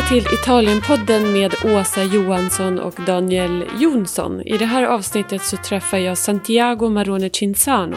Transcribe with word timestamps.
Välkomna 0.00 0.22
till 0.22 0.34
Italienpodden 0.34 1.32
med 1.32 1.54
Åsa 1.64 2.04
Johansson 2.04 2.78
och 2.78 2.94
Daniel 3.06 3.64
Jonsson. 3.80 4.42
I 4.42 4.58
det 4.58 4.64
här 4.64 4.82
avsnittet 4.82 5.42
så 5.42 5.56
träffar 5.56 5.98
jag 5.98 6.18
Santiago 6.18 6.88
Marone 6.88 7.30
Cinzano 7.30 7.96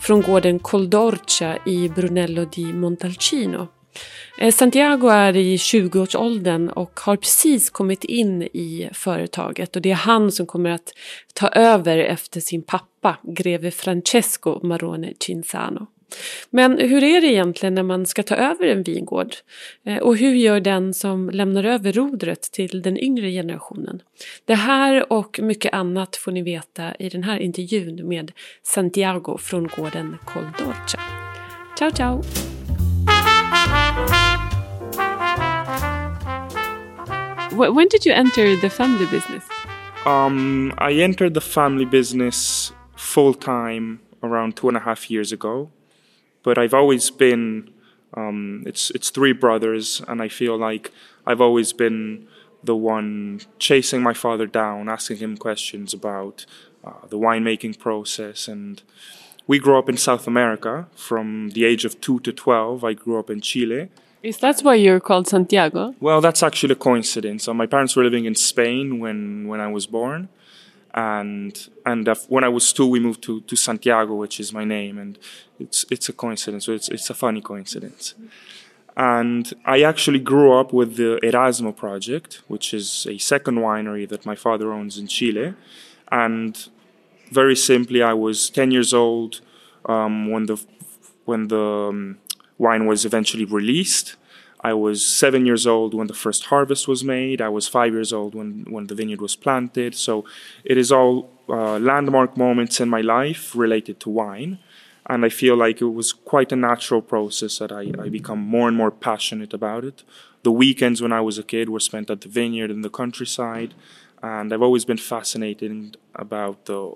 från 0.00 0.22
gården 0.22 0.58
Coldorcia 0.58 1.58
i 1.66 1.88
Brunello 1.88 2.44
di 2.44 2.64
Montalcino. 2.64 3.68
Eh, 4.38 4.52
Santiago 4.52 5.08
är 5.08 5.36
i 5.36 5.56
20-årsåldern 5.56 6.68
och 6.68 7.00
har 7.00 7.16
precis 7.16 7.70
kommit 7.70 8.04
in 8.04 8.42
i 8.42 8.88
företaget 8.92 9.76
och 9.76 9.82
det 9.82 9.90
är 9.90 9.94
han 9.94 10.32
som 10.32 10.46
kommer 10.46 10.70
att 10.70 10.92
ta 11.34 11.48
över 11.48 11.98
efter 11.98 12.40
sin 12.40 12.62
pappa, 12.62 13.16
greve 13.22 13.70
Francesco 13.70 14.66
Marone 14.66 15.12
Cinzano. 15.20 15.86
Men 16.50 16.78
hur 16.78 17.04
är 17.04 17.20
det 17.20 17.26
egentligen 17.26 17.74
när 17.74 17.82
man 17.82 18.06
ska 18.06 18.22
ta 18.22 18.34
över 18.34 18.66
en 18.66 18.82
vingård? 18.82 19.34
Eh, 19.86 19.98
och 19.98 20.16
hur 20.16 20.34
gör 20.34 20.60
den 20.60 20.94
som 20.94 21.30
lämnar 21.30 21.64
över 21.64 21.92
rodret 21.92 22.42
till 22.42 22.82
den 22.82 22.98
yngre 22.98 23.30
generationen? 23.30 24.02
Det 24.44 24.54
här 24.54 25.12
och 25.12 25.40
mycket 25.42 25.74
annat 25.74 26.16
får 26.16 26.32
ni 26.32 26.42
veta 26.42 26.94
i 26.94 27.08
den 27.08 27.22
här 27.22 27.38
intervjun 27.38 28.08
med 28.08 28.32
Santiago 28.62 29.38
från 29.38 29.66
gården 29.76 30.16
Col 30.24 30.46
Dolce. 30.58 30.98
Ciao 31.78 31.90
ciao! 31.90 32.22
When 37.56 37.88
did 37.88 38.06
you 38.06 38.12
enter 38.12 38.56
the 38.56 38.70
family 38.70 39.06
business? 39.06 39.44
Um, 40.06 40.72
I 40.76 41.02
entered 41.02 41.34
the 41.34 41.40
family 41.40 41.84
business 41.84 42.72
full 42.96 43.32
time 43.32 44.00
around 44.22 44.56
two 44.56 44.68
and 44.68 44.76
a 44.76 44.80
half 44.80 45.10
years 45.10 45.32
ago, 45.32 45.70
but 46.44 46.56
I've 46.56 46.74
always 46.74 47.10
been. 47.10 47.70
Um, 48.16 48.62
it's 48.64 48.90
it's 48.96 49.10
three 49.10 49.32
brothers, 49.32 50.00
and 50.06 50.22
I 50.22 50.28
feel 50.28 50.56
like 50.56 50.92
I've 51.26 51.40
always 51.40 51.72
been 51.72 52.28
the 52.62 52.76
one 52.76 53.40
chasing 53.58 54.02
my 54.02 54.14
father 54.14 54.46
down, 54.46 54.88
asking 54.88 55.16
him 55.16 55.36
questions 55.36 55.92
about 55.92 56.46
uh, 56.84 57.06
the 57.08 57.18
winemaking 57.18 57.76
process. 57.78 58.46
And 58.46 58.80
we 59.48 59.58
grew 59.58 59.76
up 59.76 59.88
in 59.88 59.96
South 59.96 60.28
America 60.28 60.86
from 60.94 61.50
the 61.54 61.64
age 61.64 61.84
of 61.84 62.00
two 62.00 62.20
to 62.20 62.32
twelve. 62.32 62.84
I 62.84 62.92
grew 62.94 63.18
up 63.18 63.30
in 63.30 63.40
Chile, 63.40 63.88
Is 64.24 64.38
that 64.38 64.60
why 64.60 64.76
you're 64.76 65.00
called 65.00 65.28
Santiago? 65.28 65.94
Well, 66.00 66.22
that's 66.22 66.42
actually 66.42 66.72
a 66.72 66.76
coincidence. 66.76 67.46
Uh, 67.46 67.52
my 67.52 67.66
parents 67.66 67.94
were 67.94 68.02
living 68.02 68.24
in 68.24 68.34
Spain 68.34 68.98
when, 68.98 69.46
when 69.48 69.60
I 69.60 69.66
was 69.66 69.86
born, 69.86 70.30
and 70.94 71.68
and 71.84 72.08
when 72.28 72.44
I 72.44 72.48
was 72.48 72.72
two, 72.72 72.86
we 72.86 73.00
moved 73.00 73.22
to, 73.24 73.40
to 73.42 73.56
Santiago, 73.56 74.14
which 74.14 74.38
is 74.38 74.52
my 74.52 74.64
name, 74.64 74.96
and 74.98 75.18
it's 75.58 75.84
it's 75.90 76.08
a 76.08 76.12
coincidence. 76.12 76.66
So 76.66 76.72
it's 76.72 76.88
it's 76.88 77.10
a 77.10 77.14
funny 77.14 77.40
coincidence. 77.40 78.14
And 78.96 79.52
I 79.64 79.82
actually 79.82 80.20
grew 80.20 80.52
up 80.52 80.72
with 80.72 80.94
the 80.96 81.18
Erasmo 81.20 81.74
project, 81.74 82.42
which 82.46 82.72
is 82.72 83.08
a 83.10 83.18
second 83.18 83.56
winery 83.56 84.08
that 84.08 84.24
my 84.24 84.36
father 84.36 84.72
owns 84.72 84.96
in 84.96 85.08
Chile, 85.08 85.54
and 86.12 86.68
very 87.32 87.56
simply, 87.56 88.00
I 88.00 88.12
was 88.12 88.48
ten 88.48 88.70
years 88.70 88.94
old 88.94 89.40
um, 89.86 90.30
when 90.30 90.46
the 90.46 90.64
when 91.24 91.48
the 91.48 91.88
um, 91.90 92.18
wine 92.56 92.86
was 92.86 93.04
eventually 93.04 93.44
released. 93.44 94.14
I 94.64 94.72
was 94.72 95.06
seven 95.06 95.44
years 95.44 95.66
old 95.66 95.92
when 95.92 96.06
the 96.06 96.14
first 96.14 96.46
harvest 96.46 96.88
was 96.88 97.04
made. 97.04 97.42
I 97.42 97.50
was 97.50 97.68
five 97.68 97.92
years 97.92 98.14
old 98.14 98.34
when, 98.34 98.64
when 98.70 98.86
the 98.86 98.94
vineyard 98.94 99.20
was 99.20 99.36
planted. 99.36 99.94
So 99.94 100.24
it 100.64 100.78
is 100.78 100.90
all 100.90 101.30
uh, 101.50 101.78
landmark 101.78 102.38
moments 102.38 102.80
in 102.80 102.88
my 102.88 103.02
life 103.02 103.54
related 103.54 104.00
to 104.00 104.08
wine. 104.08 104.58
And 105.06 105.22
I 105.22 105.28
feel 105.28 105.54
like 105.54 105.82
it 105.82 105.92
was 106.00 106.14
quite 106.14 106.50
a 106.50 106.56
natural 106.56 107.02
process 107.02 107.58
that 107.58 107.72
I, 107.72 107.92
I 108.02 108.08
become 108.08 108.38
more 108.38 108.66
and 108.66 108.74
more 108.74 108.90
passionate 108.90 109.52
about 109.52 109.84
it. 109.84 110.02
The 110.44 110.52
weekends 110.52 111.02
when 111.02 111.12
I 111.12 111.20
was 111.20 111.36
a 111.36 111.42
kid 111.42 111.68
were 111.68 111.80
spent 111.80 112.08
at 112.08 112.22
the 112.22 112.28
vineyard 112.28 112.70
in 112.70 112.80
the 112.80 112.88
countryside. 112.88 113.74
And 114.22 114.50
I've 114.50 114.62
always 114.62 114.86
been 114.86 114.96
fascinated 114.96 115.98
about 116.14 116.64
the 116.64 116.94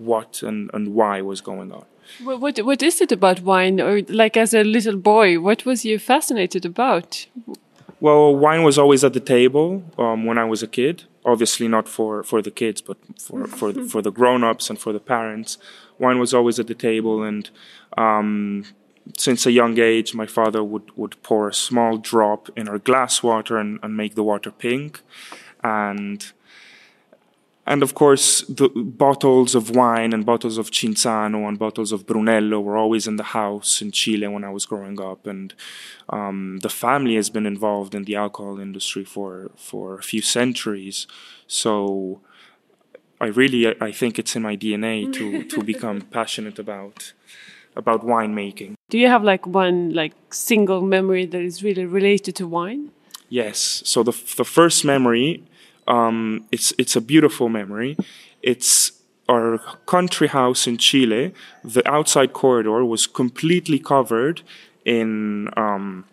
what 0.00 0.42
and, 0.42 0.70
and 0.72 0.94
why 0.94 1.20
was 1.20 1.40
going 1.40 1.72
on. 1.72 1.84
What, 2.24 2.40
what 2.40 2.58
what 2.58 2.82
is 2.82 3.00
it 3.00 3.12
about 3.12 3.40
wine, 3.42 3.80
or 3.80 4.02
like 4.08 4.36
as 4.36 4.52
a 4.52 4.64
little 4.64 4.96
boy, 4.96 5.38
what 5.38 5.64
was 5.64 5.84
you 5.84 5.98
fascinated 5.98 6.64
about? 6.64 7.26
Well, 8.00 8.34
wine 8.34 8.64
was 8.64 8.78
always 8.78 9.04
at 9.04 9.12
the 9.12 9.20
table 9.20 9.84
um, 9.98 10.24
when 10.24 10.38
I 10.38 10.44
was 10.44 10.62
a 10.62 10.66
kid. 10.66 11.04
Obviously, 11.24 11.68
not 11.68 11.86
for, 11.86 12.22
for 12.22 12.40
the 12.40 12.50
kids, 12.50 12.80
but 12.80 12.96
for 13.18 13.46
for 13.46 13.72
for 13.84 14.02
the 14.02 14.10
grown 14.10 14.42
ups 14.42 14.70
and 14.70 14.78
for 14.78 14.92
the 14.92 15.00
parents. 15.00 15.58
Wine 15.98 16.18
was 16.18 16.32
always 16.32 16.58
at 16.58 16.66
the 16.66 16.74
table, 16.74 17.22
and 17.22 17.50
um, 17.98 18.64
since 19.16 19.46
a 19.46 19.52
young 19.52 19.78
age, 19.78 20.14
my 20.14 20.26
father 20.26 20.64
would, 20.64 20.96
would 20.96 21.22
pour 21.22 21.48
a 21.48 21.54
small 21.54 21.98
drop 21.98 22.48
in 22.56 22.68
our 22.68 22.78
glass 22.78 23.22
water 23.22 23.58
and, 23.58 23.78
and 23.82 23.96
make 23.96 24.14
the 24.14 24.22
water 24.22 24.50
pink, 24.50 25.02
and 25.62 26.32
and 27.70 27.84
of 27.84 27.94
course, 27.94 28.40
the 28.48 28.68
bottles 28.68 29.54
of 29.54 29.70
wine 29.70 30.12
and 30.12 30.26
bottles 30.26 30.58
of 30.58 30.72
Cinzano 30.72 31.46
and 31.46 31.56
bottles 31.56 31.92
of 31.92 32.04
Brunello 32.04 32.58
were 32.58 32.76
always 32.76 33.06
in 33.06 33.14
the 33.14 33.22
house 33.22 33.80
in 33.80 33.92
Chile 33.92 34.26
when 34.26 34.42
I 34.42 34.50
was 34.50 34.66
growing 34.66 35.00
up. 35.00 35.24
And 35.24 35.54
um, 36.08 36.58
the 36.62 36.68
family 36.68 37.14
has 37.14 37.30
been 37.30 37.46
involved 37.46 37.94
in 37.94 38.06
the 38.06 38.16
alcohol 38.16 38.58
industry 38.58 39.04
for, 39.04 39.52
for 39.54 39.96
a 40.00 40.02
few 40.02 40.20
centuries. 40.20 41.06
So 41.46 42.20
I 43.20 43.26
really, 43.26 43.80
I 43.80 43.92
think 43.92 44.18
it's 44.18 44.34
in 44.34 44.42
my 44.42 44.56
DNA 44.56 45.12
to, 45.12 45.44
to 45.44 45.62
become 45.72 46.00
passionate 46.00 46.58
about 46.58 47.12
about 47.76 48.04
winemaking. 48.04 48.74
Do 48.88 48.98
you 48.98 49.06
have 49.06 49.22
like 49.22 49.46
one 49.46 49.94
like 49.94 50.14
single 50.30 50.82
memory 50.82 51.24
that 51.24 51.40
is 51.40 51.62
really 51.62 51.86
related 51.86 52.34
to 52.34 52.48
wine? 52.48 52.90
Yes. 53.28 53.84
So 53.84 54.02
the 54.02 54.10
the 54.36 54.44
first 54.44 54.84
memory 54.84 55.44
um, 55.90 56.46
it's 56.52 56.72
it's 56.78 56.96
a 56.96 57.00
beautiful 57.00 57.48
memory. 57.48 57.96
It's 58.42 58.92
our 59.28 59.58
country 59.86 60.28
house 60.28 60.66
in 60.66 60.78
Chile. 60.78 61.34
The 61.64 61.86
outside 61.90 62.32
corridor 62.32 62.84
was 62.84 63.06
completely 63.06 63.78
covered 63.78 64.42
in 64.84 65.50
um, 65.56 66.04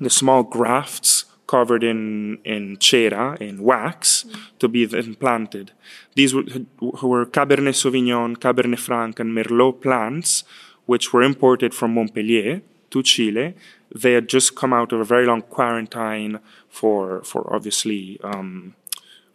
the 0.00 0.10
small 0.10 0.42
grafts 0.44 1.24
covered 1.46 1.84
in 1.84 2.38
in 2.44 2.78
cera 2.80 3.36
in 3.40 3.62
wax 3.62 4.24
mm. 4.24 4.40
to 4.60 4.68
be 4.68 4.86
then 4.86 5.14
planted. 5.16 5.72
These 6.14 6.32
were, 6.34 6.44
were 6.80 7.26
Cabernet 7.26 7.76
Sauvignon, 7.82 8.36
Cabernet 8.36 8.78
Franc, 8.78 9.20
and 9.20 9.36
Merlot 9.36 9.82
plants, 9.82 10.44
which 10.86 11.12
were 11.12 11.22
imported 11.22 11.74
from 11.74 11.94
Montpellier 11.94 12.62
to 12.90 13.02
Chile. 13.02 13.54
They 13.94 14.12
had 14.12 14.28
just 14.28 14.56
come 14.56 14.72
out 14.72 14.92
of 14.92 15.00
a 15.00 15.04
very 15.04 15.26
long 15.26 15.42
quarantine 15.42 16.38
for 16.68 17.22
for 17.24 17.52
obviously. 17.52 18.20
Um, 18.22 18.74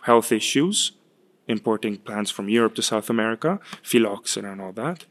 health 0.02 0.32
issues, 0.32 0.92
importing 1.48 1.98
plants 1.98 2.32
from 2.32 2.48
Europe 2.50 2.76
to 2.76 2.82
South 2.82 3.10
America, 3.10 3.60
phylloxera 3.84 4.52
and 4.52 4.62
all 4.62 4.72
that. 4.74 5.06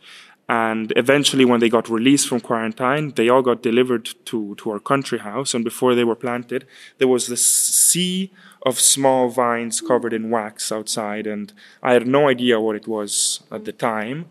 And 0.48 0.94
eventually, 0.96 1.44
when 1.44 1.60
they 1.60 1.68
got 1.68 1.90
released 1.90 2.26
from 2.26 2.40
quarantine, 2.40 3.12
they 3.14 3.28
all 3.28 3.42
got 3.42 3.62
delivered 3.62 4.08
to, 4.26 4.54
to 4.54 4.70
our 4.70 4.80
country 4.80 5.18
house. 5.18 5.52
And 5.52 5.62
before 5.62 5.94
they 5.94 6.04
were 6.04 6.14
planted, 6.14 6.66
there 6.96 7.08
was 7.08 7.26
this 7.26 7.44
sea 7.46 8.32
of 8.64 8.80
small 8.80 9.28
vines 9.28 9.82
covered 9.82 10.14
in 10.14 10.30
wax 10.30 10.72
outside. 10.72 11.26
And 11.26 11.52
I 11.82 11.92
had 11.92 12.06
no 12.06 12.28
idea 12.28 12.60
what 12.60 12.76
it 12.76 12.88
was 12.88 13.42
at 13.50 13.66
the 13.66 13.72
time. 13.72 14.24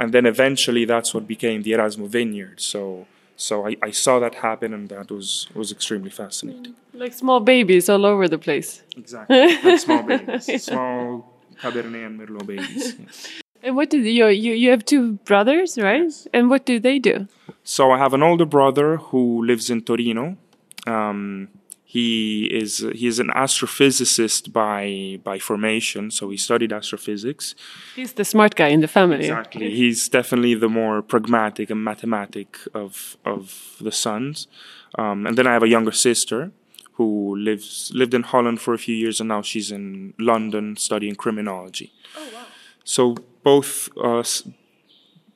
And 0.00 0.14
then 0.14 0.24
eventually, 0.24 0.86
that's 0.86 1.12
what 1.12 1.28
became 1.28 1.62
the 1.62 1.72
Erasmo 1.72 2.08
Vineyard. 2.08 2.60
So 2.60 3.06
so 3.38 3.66
I, 3.68 3.76
I 3.80 3.90
saw 3.92 4.18
that 4.18 4.34
happen, 4.34 4.74
and 4.74 4.88
that 4.90 5.10
was 5.10 5.48
was 5.54 5.70
extremely 5.72 6.10
fascinating. 6.10 6.74
Like 6.92 7.14
small 7.14 7.40
babies 7.40 7.88
all 7.88 8.04
over 8.04 8.28
the 8.28 8.38
place. 8.38 8.82
Exactly, 8.96 9.56
like 9.64 9.78
small 9.80 10.02
babies, 10.12 10.48
yeah. 10.48 10.58
small 10.58 11.32
Cabernet 11.62 12.06
and 12.06 12.20
Merlot 12.20 12.46
babies. 12.46 12.94
Yes. 13.04 13.28
And 13.60 13.74
what 13.74 13.90
did 13.90 14.04
you, 14.06 14.26
you 14.28 14.52
you 14.52 14.70
have 14.70 14.84
two 14.84 15.14
brothers, 15.24 15.78
right? 15.78 16.02
Yes. 16.02 16.28
And 16.32 16.48
what 16.50 16.64
do 16.64 16.78
they 16.78 16.98
do? 17.00 17.26
So 17.64 17.90
I 17.90 17.98
have 17.98 18.14
an 18.14 18.22
older 18.22 18.46
brother 18.46 18.98
who 18.98 19.44
lives 19.44 19.68
in 19.70 19.82
Torino. 19.82 20.36
Um, 20.86 21.48
he 21.90 22.44
is 22.52 22.84
he 22.94 23.06
is 23.06 23.18
an 23.18 23.30
astrophysicist 23.34 24.52
by 24.52 25.18
by 25.24 25.38
formation, 25.38 26.10
so 26.10 26.28
he 26.28 26.36
studied 26.36 26.70
astrophysics. 26.70 27.54
He's 27.96 28.12
the 28.12 28.26
smart 28.26 28.54
guy 28.56 28.68
in 28.68 28.80
the 28.82 28.88
family. 28.88 29.20
Exactly, 29.20 29.70
he's 29.70 30.06
definitely 30.06 30.54
the 30.54 30.68
more 30.68 31.00
pragmatic 31.00 31.70
and 31.70 31.82
mathematic 31.82 32.58
of 32.74 33.16
of 33.24 33.76
the 33.80 33.90
sons. 33.90 34.48
Um, 34.98 35.26
and 35.26 35.38
then 35.38 35.46
I 35.46 35.54
have 35.54 35.62
a 35.62 35.68
younger 35.68 35.92
sister 35.92 36.52
who 36.96 37.34
lives 37.36 37.90
lived 37.94 38.12
in 38.12 38.22
Holland 38.22 38.60
for 38.60 38.74
a 38.74 38.78
few 38.78 38.94
years, 38.94 39.18
and 39.18 39.28
now 39.28 39.40
she's 39.40 39.70
in 39.72 40.12
London 40.18 40.76
studying 40.76 41.14
criminology. 41.14 41.94
Oh 42.18 42.28
wow! 42.34 42.44
So 42.84 43.14
both 43.42 43.88
uh, 43.96 44.24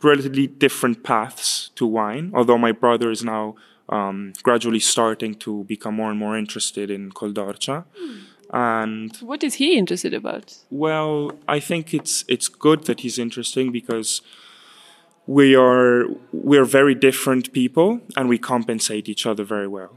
relatively 0.02 0.48
different 0.48 1.02
paths 1.02 1.70
to 1.76 1.86
wine. 1.86 2.30
Although 2.34 2.58
my 2.58 2.72
brother 2.72 3.10
is 3.10 3.24
now 3.24 3.54
um, 3.96 4.32
gradually 4.42 4.80
starting 4.80 5.32
to 5.44 5.52
become 5.74 5.94
more 6.00 6.10
and 6.12 6.18
more 6.24 6.36
interested 6.44 6.86
in 6.96 7.02
Col 7.18 7.32
d'Orcia. 7.32 7.78
Mm. 8.00 8.18
And 8.54 9.16
what 9.30 9.42
is 9.48 9.54
he 9.54 9.68
interested 9.82 10.12
about? 10.14 10.46
Well, 10.70 11.14
I 11.56 11.58
think 11.68 11.84
it's 11.98 12.14
it's 12.34 12.48
good 12.66 12.80
that 12.88 12.98
he's 13.04 13.18
interesting 13.26 13.72
because 13.72 14.10
we 15.26 15.54
are 15.54 16.06
we 16.32 16.58
are 16.58 16.64
very 16.80 16.94
different 16.94 17.52
people 17.52 17.88
and 18.16 18.28
we 18.28 18.38
compensate 18.38 19.08
each 19.08 19.24
other 19.30 19.44
very 19.56 19.68
well. 19.78 19.92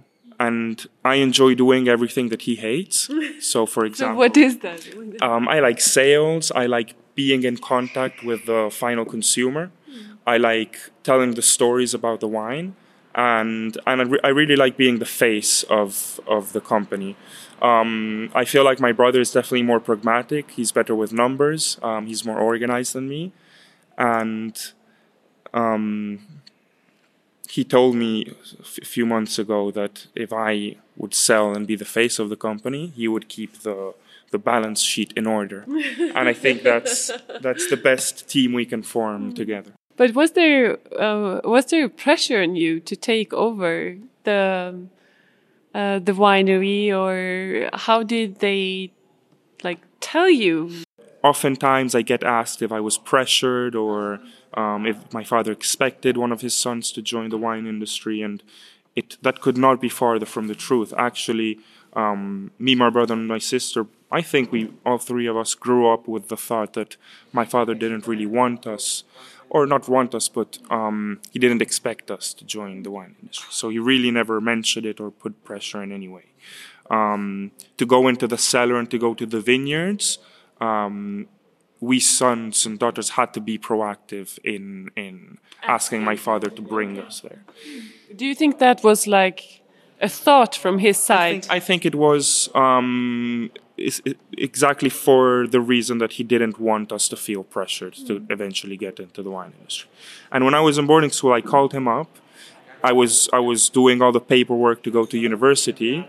and 0.50 0.76
I 1.14 1.16
enjoy 1.28 1.52
doing 1.56 1.84
everything 1.96 2.28
that 2.34 2.42
he 2.48 2.54
hates. 2.70 2.98
So, 3.52 3.60
for 3.66 3.82
So 3.84 3.88
example, 3.92 4.18
what 4.24 4.36
is 4.48 4.54
that? 4.66 4.80
um, 5.30 5.44
I 5.56 5.58
like 5.68 5.80
sales. 5.98 6.46
I 6.64 6.66
like 6.78 6.90
being 7.22 7.42
in 7.50 7.56
contact 7.74 8.18
with 8.30 8.42
the 8.52 8.62
final 8.84 9.06
consumer. 9.16 9.64
I 10.34 10.36
like 10.52 10.74
telling 11.10 11.32
the 11.40 11.42
stories 11.56 11.92
about 12.00 12.18
the 12.20 12.28
wine, 12.40 12.68
and 13.16 13.78
and 13.88 14.02
I, 14.02 14.04
re- 14.04 14.20
I 14.24 14.28
really 14.28 14.56
like 14.56 14.78
being 14.78 15.00
the 15.00 15.06
face 15.06 15.64
of 15.64 16.20
of 16.28 16.54
the 16.54 16.62
company. 16.62 17.16
Um, 17.62 18.30
I 18.36 18.44
feel 18.44 18.66
like 18.66 18.80
my 18.82 18.92
brother 18.92 19.22
is 19.22 19.32
definitely 19.32 19.64
more 19.64 19.80
pragmatic. 19.80 20.52
He's 20.52 20.72
better 20.74 20.94
with 20.94 21.14
numbers. 21.14 21.80
Um, 21.82 22.06
he's 22.06 22.26
more 22.26 22.38
organized 22.38 22.94
than 22.94 23.08
me, 23.08 23.32
and 23.98 24.56
um, 25.54 26.20
he 27.50 27.64
told 27.64 27.96
me 27.96 28.26
a 28.26 28.62
f- 28.62 28.86
few 28.86 29.06
months 29.06 29.40
ago 29.40 29.72
that 29.72 30.08
if 30.14 30.34
I 30.34 30.76
would 30.98 31.14
sell 31.14 31.56
and 31.56 31.66
be 31.66 31.78
the 31.78 31.86
face 31.86 32.20
of 32.20 32.30
the 32.30 32.36
company, 32.36 32.88
he 32.88 33.08
would 33.08 33.30
keep 33.30 33.62
the 33.62 33.94
the 34.32 34.40
balance 34.40 34.82
sheet 34.82 35.14
in 35.16 35.26
order. 35.26 35.64
and 36.16 36.28
I 36.28 36.34
think 36.34 36.64
that's 36.64 37.12
that's 37.40 37.70
the 37.70 37.78
best 37.78 38.28
team 38.28 38.52
we 38.52 38.66
can 38.66 38.84
form 38.84 39.34
together. 39.34 39.72
But 39.98 40.14
was 40.14 40.32
there 40.32 40.78
uh, 41.00 41.42
was 41.44 41.68
there 41.68 41.88
pressure 41.90 42.42
on 42.42 42.56
you 42.56 42.80
to 42.82 42.96
take 42.96 43.34
over 43.34 43.98
the 44.24 44.88
uh, 45.74 46.00
the 46.00 46.14
winery, 46.14 46.92
or 46.92 47.70
how 47.74 48.04
did 48.04 48.40
they 48.40 48.92
like 49.64 49.82
tell 50.00 50.30
you? 50.30 50.72
Oftentimes, 51.24 51.96
I 51.96 52.02
get 52.02 52.24
asked 52.24 52.62
if 52.62 52.72
I 52.72 52.80
was 52.80 52.98
pressured 52.98 53.76
or 53.76 54.20
um, 54.54 54.86
if 54.86 55.12
my 55.14 55.24
father 55.24 55.52
expected 55.52 56.18
one 56.18 56.32
of 56.32 56.42
his 56.42 56.54
sons 56.54 56.92
to 56.94 57.02
join 57.02 57.30
the 57.30 57.38
wine 57.38 57.66
industry, 57.66 58.22
and 58.22 58.44
it 58.96 59.18
that 59.22 59.42
could 59.42 59.58
not 59.58 59.82
be 59.82 59.90
farther 59.90 60.26
from 60.26 60.48
the 60.48 60.56
truth. 60.56 60.94
Actually, 60.98 61.60
um, 61.94 62.52
me, 62.60 62.76
my 62.76 62.90
brother, 62.90 63.14
and 63.14 63.28
my 63.28 63.40
sister, 63.40 63.88
I 64.12 64.22
think 64.22 64.52
we 64.52 64.72
all 64.86 64.98
three 64.98 65.28
of 65.28 65.36
us 65.36 65.56
grew 65.56 65.92
up 65.92 66.08
with 66.08 66.28
the 66.28 66.38
thought 66.38 66.74
that 66.74 66.96
my 67.34 67.46
father 67.46 67.74
didn't 67.74 68.08
really 68.08 68.26
want 68.26 68.68
us, 68.68 69.04
or 69.56 69.66
not 69.66 69.88
want 69.88 70.14
us, 70.14 70.28
but 70.28 70.60
um, 70.70 71.22
he 71.32 71.40
didn't 71.40 71.62
expect 71.62 72.12
us 72.12 72.34
to 72.34 72.44
join 72.44 72.84
the 72.84 72.92
wine 72.92 73.16
industry. 73.22 73.48
So 73.52 73.70
he 73.70 73.80
really 73.80 74.12
never 74.12 74.42
mentioned 74.42 74.86
it 74.86 75.00
or 75.00 75.10
put 75.12 75.46
pressure 75.46 75.82
in 75.82 75.94
any 75.94 76.10
way. 76.10 76.26
Um, 76.90 77.52
to 77.78 77.86
go 77.86 78.10
into 78.10 78.28
the 78.28 78.38
cellar 78.38 78.76
and 78.78 78.92
to 78.92 78.98
go 78.98 79.14
to 79.14 79.26
the 79.26 79.40
vineyards, 79.40 80.20
um, 80.60 81.28
we 81.80 82.02
sons 82.02 82.66
and 82.66 82.78
daughters 82.78 83.12
had 83.12 83.34
to 83.36 83.40
be 83.40 83.58
proactive 83.58 84.38
in 84.44 84.90
in 84.98 85.38
asking 85.64 86.04
my 86.04 86.18
father 86.18 86.50
to 86.50 86.62
bring 86.62 87.00
us 87.00 87.22
there. 87.22 87.42
Do 88.14 88.26
you 88.26 88.36
think 88.36 88.60
that 88.60 88.84
was 88.84 89.08
like 89.08 89.62
a 90.02 90.10
thought 90.10 90.56
from 90.56 90.80
his 90.80 90.98
I 90.98 91.02
side? 91.02 91.32
think, 91.44 91.52
I 91.52 91.60
think 91.60 91.86
it 91.86 91.96
was 91.96 92.50
um, 92.54 93.52
is, 93.78 94.02
i 94.08 94.14
exactly 94.38 94.90
for 94.90 95.48
the 95.48 95.62
reason 95.62 95.98
that 96.00 96.14
he 96.14 96.24
didn't 96.24 96.60
want 96.60 96.92
us 96.92 97.08
to 97.10 97.16
feel 97.16 97.44
pressured 97.44 97.94
to 98.08 98.26
eventually 98.30 98.78
get 98.78 99.00
into 99.00 99.24
the 99.24 99.32
wine 99.32 99.54
industry. 99.60 99.90
And 100.32 100.44
when 100.46 100.54
I 100.54 100.60
was 100.60 100.78
in 100.78 100.86
boarding 100.86 101.12
school, 101.12 101.34
I 101.34 101.42
called 101.42 101.74
him 101.74 101.88
up. 101.88 102.10
I 102.84 102.92
was 102.92 103.30
I 103.34 103.40
was 103.40 103.70
doing 103.70 104.02
all 104.02 104.12
the 104.12 104.26
paperwork 104.36 104.84
to 104.84 104.92
go 104.92 105.06
to 105.06 105.18
university, 105.18 106.08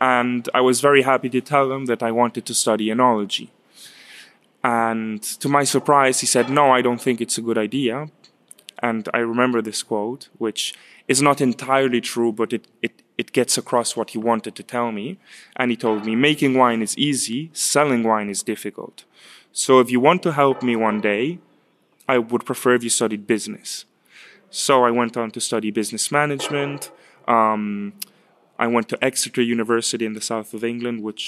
and 0.00 0.48
I 0.54 0.60
was 0.60 0.80
very 0.80 1.02
happy 1.02 1.28
to 1.30 1.40
tell 1.40 1.70
him 1.72 1.86
that 1.86 2.02
I 2.02 2.10
wanted 2.10 2.44
to 2.46 2.54
study 2.54 2.86
enology. 2.88 3.48
And 4.64 5.22
to 5.42 5.48
my 5.48 5.64
surprise, 5.64 6.20
he 6.20 6.26
said, 6.26 6.48
"No, 6.48 6.70
I 6.70 6.82
don't 6.82 7.00
think 7.00 7.20
it's 7.20 7.38
a 7.38 7.42
good 7.42 7.58
idea." 7.58 8.08
And 8.82 9.08
I 9.14 9.18
remember 9.18 9.62
this 9.62 9.82
quote, 9.82 10.28
which 10.38 10.74
is 11.06 11.22
not 11.22 11.40
entirely 11.40 12.00
true, 12.00 12.32
but 12.32 12.52
it, 12.52 12.66
it, 12.82 13.01
it 13.22 13.30
gets 13.38 13.54
across 13.62 13.96
what 13.96 14.10
he 14.10 14.18
wanted 14.30 14.54
to 14.56 14.64
tell 14.74 14.90
me. 15.00 15.06
And 15.58 15.66
he 15.70 15.76
told 15.86 16.00
me, 16.08 16.14
making 16.28 16.52
wine 16.62 16.82
is 16.86 16.94
easy, 17.08 17.40
selling 17.52 18.02
wine 18.10 18.28
is 18.34 18.42
difficult. 18.52 18.96
So 19.64 19.72
if 19.84 19.88
you 19.92 20.00
want 20.08 20.20
to 20.24 20.32
help 20.42 20.58
me 20.68 20.74
one 20.88 21.00
day, 21.12 21.26
I 22.14 22.16
would 22.18 22.44
prefer 22.50 22.72
if 22.74 22.82
you 22.86 22.92
studied 23.00 23.22
business. 23.34 23.70
So 24.50 24.74
I 24.88 24.90
went 25.00 25.14
on 25.16 25.28
to 25.34 25.40
study 25.40 25.70
business 25.70 26.04
management. 26.20 26.90
Um, 27.36 27.92
I 28.64 28.66
went 28.74 28.88
to 28.92 28.98
Exeter 29.08 29.42
University 29.56 30.04
in 30.10 30.14
the 30.18 30.26
south 30.32 30.50
of 30.56 30.62
England, 30.72 30.96
which 31.08 31.24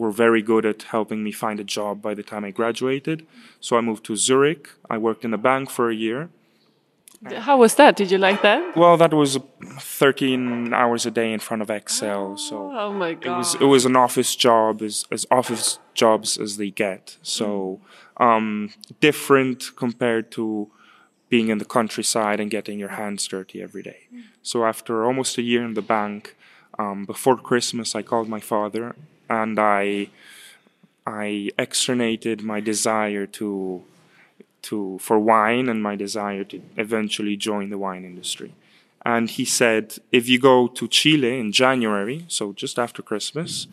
were 0.00 0.14
very 0.24 0.42
good 0.52 0.64
at 0.72 0.80
helping 0.96 1.20
me 1.26 1.32
find 1.32 1.58
a 1.58 1.68
job 1.76 1.94
by 2.08 2.12
the 2.18 2.26
time 2.30 2.44
I 2.44 2.52
graduated. 2.60 3.18
So 3.60 3.70
I 3.78 3.80
moved 3.88 4.04
to 4.08 4.14
Zurich. 4.26 4.64
I 4.94 4.96
worked 5.06 5.24
in 5.24 5.32
a 5.32 5.44
bank 5.48 5.64
for 5.76 5.86
a 5.88 6.00
year. 6.06 6.20
How 7.22 7.58
was 7.58 7.74
that? 7.74 7.96
Did 7.96 8.10
you 8.10 8.16
like 8.18 8.40
that? 8.42 8.74
Well, 8.76 8.96
that 8.96 9.12
was 9.12 9.38
13 9.78 10.72
hours 10.72 11.04
a 11.04 11.10
day 11.10 11.32
in 11.32 11.40
front 11.40 11.60
of 11.60 11.68
Excel. 11.68 12.38
So 12.38 12.70
Oh 12.72 12.92
my 12.92 13.10
it 13.10 13.26
was 13.26 13.54
it 13.56 13.64
was 13.66 13.84
an 13.84 13.94
office 13.94 14.34
job 14.34 14.80
as 14.80 15.04
as 15.10 15.26
office 15.30 15.78
jobs 15.94 16.38
as 16.38 16.56
they 16.56 16.70
get. 16.70 17.18
So 17.22 17.80
um, 18.16 18.70
different 19.00 19.76
compared 19.76 20.30
to 20.32 20.70
being 21.28 21.48
in 21.48 21.58
the 21.58 21.64
countryside 21.64 22.40
and 22.40 22.50
getting 22.50 22.78
your 22.78 22.90
hands 22.90 23.28
dirty 23.28 23.62
every 23.62 23.82
day. 23.82 24.08
So 24.42 24.64
after 24.64 25.04
almost 25.04 25.36
a 25.38 25.42
year 25.42 25.62
in 25.62 25.74
the 25.74 25.82
bank, 25.82 26.36
um, 26.78 27.04
before 27.04 27.36
Christmas, 27.36 27.94
I 27.94 28.02
called 28.02 28.28
my 28.28 28.40
father 28.40 28.96
and 29.28 29.58
I 29.58 30.08
I 31.06 31.50
externated 31.58 32.42
my 32.42 32.60
desire 32.60 33.26
to 33.26 33.82
to 34.62 34.98
for 34.98 35.18
wine 35.18 35.68
and 35.68 35.82
my 35.82 35.96
desire 35.96 36.44
to 36.44 36.62
eventually 36.76 37.36
join 37.36 37.70
the 37.70 37.78
wine 37.78 38.04
industry. 38.04 38.54
And 39.04 39.30
he 39.30 39.44
said, 39.44 39.96
if 40.12 40.28
you 40.28 40.38
go 40.38 40.68
to 40.68 40.86
Chile 40.86 41.38
in 41.38 41.52
January, 41.52 42.24
so 42.28 42.52
just 42.52 42.78
after 42.78 43.02
Christmas, 43.02 43.66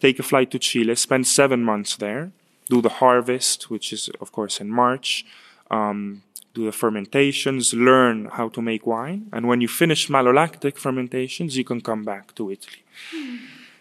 take 0.00 0.18
a 0.18 0.22
flight 0.22 0.50
to 0.52 0.58
Chile, 0.58 0.94
spend 0.94 1.26
seven 1.26 1.62
months 1.62 1.96
there, 1.96 2.32
do 2.68 2.80
the 2.80 2.88
harvest, 2.88 3.70
which 3.70 3.92
is 3.92 4.08
of 4.20 4.32
course 4.32 4.60
in 4.60 4.70
March, 4.70 5.26
um, 5.70 6.22
do 6.54 6.64
the 6.64 6.72
fermentations, 6.72 7.74
learn 7.74 8.26
how 8.32 8.48
to 8.48 8.62
make 8.62 8.86
wine, 8.86 9.28
and 9.32 9.46
when 9.46 9.60
you 9.60 9.68
finish 9.68 10.08
malolactic 10.08 10.78
fermentations, 10.78 11.56
you 11.56 11.64
can 11.64 11.82
come 11.82 12.02
back 12.02 12.34
to 12.34 12.50
Italy. 12.50 12.82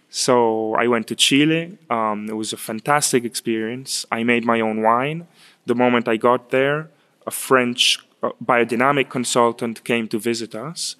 So 0.10 0.76
I 0.76 0.88
went 0.88 1.08
to 1.08 1.16
Chile. 1.16 1.78
Um, 1.90 2.30
it 2.30 2.38
was 2.38 2.54
a 2.54 2.58
fantastic 2.58 3.26
experience. 3.26 4.06
I 4.12 4.24
made 4.24 4.46
my 4.46 4.62
own 4.62 4.81
wine. 4.81 5.28
The 5.66 5.76
moment 5.76 6.08
I 6.08 6.18
got 6.18 6.50
there, 6.52 6.90
a 7.26 7.32
French 7.32 8.00
biodynamic 8.44 9.10
consultant 9.10 9.84
came 9.84 10.08
to 10.08 10.20
visit 10.20 10.56
us, 10.56 10.96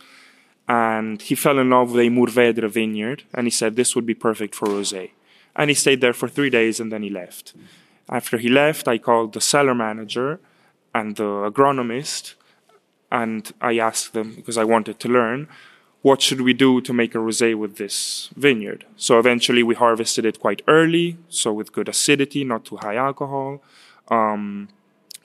and 0.68 1.22
he 1.22 1.36
fell 1.36 1.60
in 1.60 1.70
love 1.70 1.92
with 1.92 2.06
a 2.06 2.10
Mourvedre 2.10 2.70
vineyard, 2.70 3.24
and 3.34 3.46
he 3.46 3.52
said 3.52 3.76
this 3.76 3.96
would 3.96 4.06
be 4.06 4.16
perfect 4.16 4.56
for 4.56 4.68
rosé. 4.68 5.12
And 5.56 5.70
he 5.70 5.76
stayed 5.76 6.02
there 6.02 6.14
for 6.14 6.28
three 6.28 6.50
days, 6.50 6.80
and 6.80 6.92
then 6.92 7.04
he 7.04 7.10
left. 7.10 7.54
After 8.10 8.38
he 8.38 8.50
left, 8.50 8.88
I 8.88 8.98
called 8.98 9.34
the 9.34 9.42
cellar 9.42 9.76
manager 9.76 10.40
and 10.94 11.16
the 11.16 11.52
agronomist, 11.52 12.36
and 13.12 13.52
I 13.62 13.78
asked 13.78 14.14
them 14.14 14.34
because 14.36 14.58
I 14.58 14.64
wanted 14.64 15.00
to 15.00 15.10
learn 15.10 15.48
what 16.02 16.22
should 16.22 16.42
we 16.42 16.54
do 16.54 16.82
to 16.82 16.94
make 16.94 17.16
a 17.16 17.18
rosé 17.18 17.56
with 17.56 17.78
this 17.78 18.30
vineyard. 18.36 18.86
So 18.96 19.18
eventually, 19.18 19.64
we 19.64 19.74
harvested 19.76 20.26
it 20.26 20.40
quite 20.40 20.62
early, 20.68 21.18
so 21.30 21.52
with 21.52 21.72
good 21.72 21.90
acidity, 21.90 22.44
not 22.44 22.66
too 22.66 22.78
high 22.78 22.96
alcohol. 22.96 23.64
Um, 24.10 24.70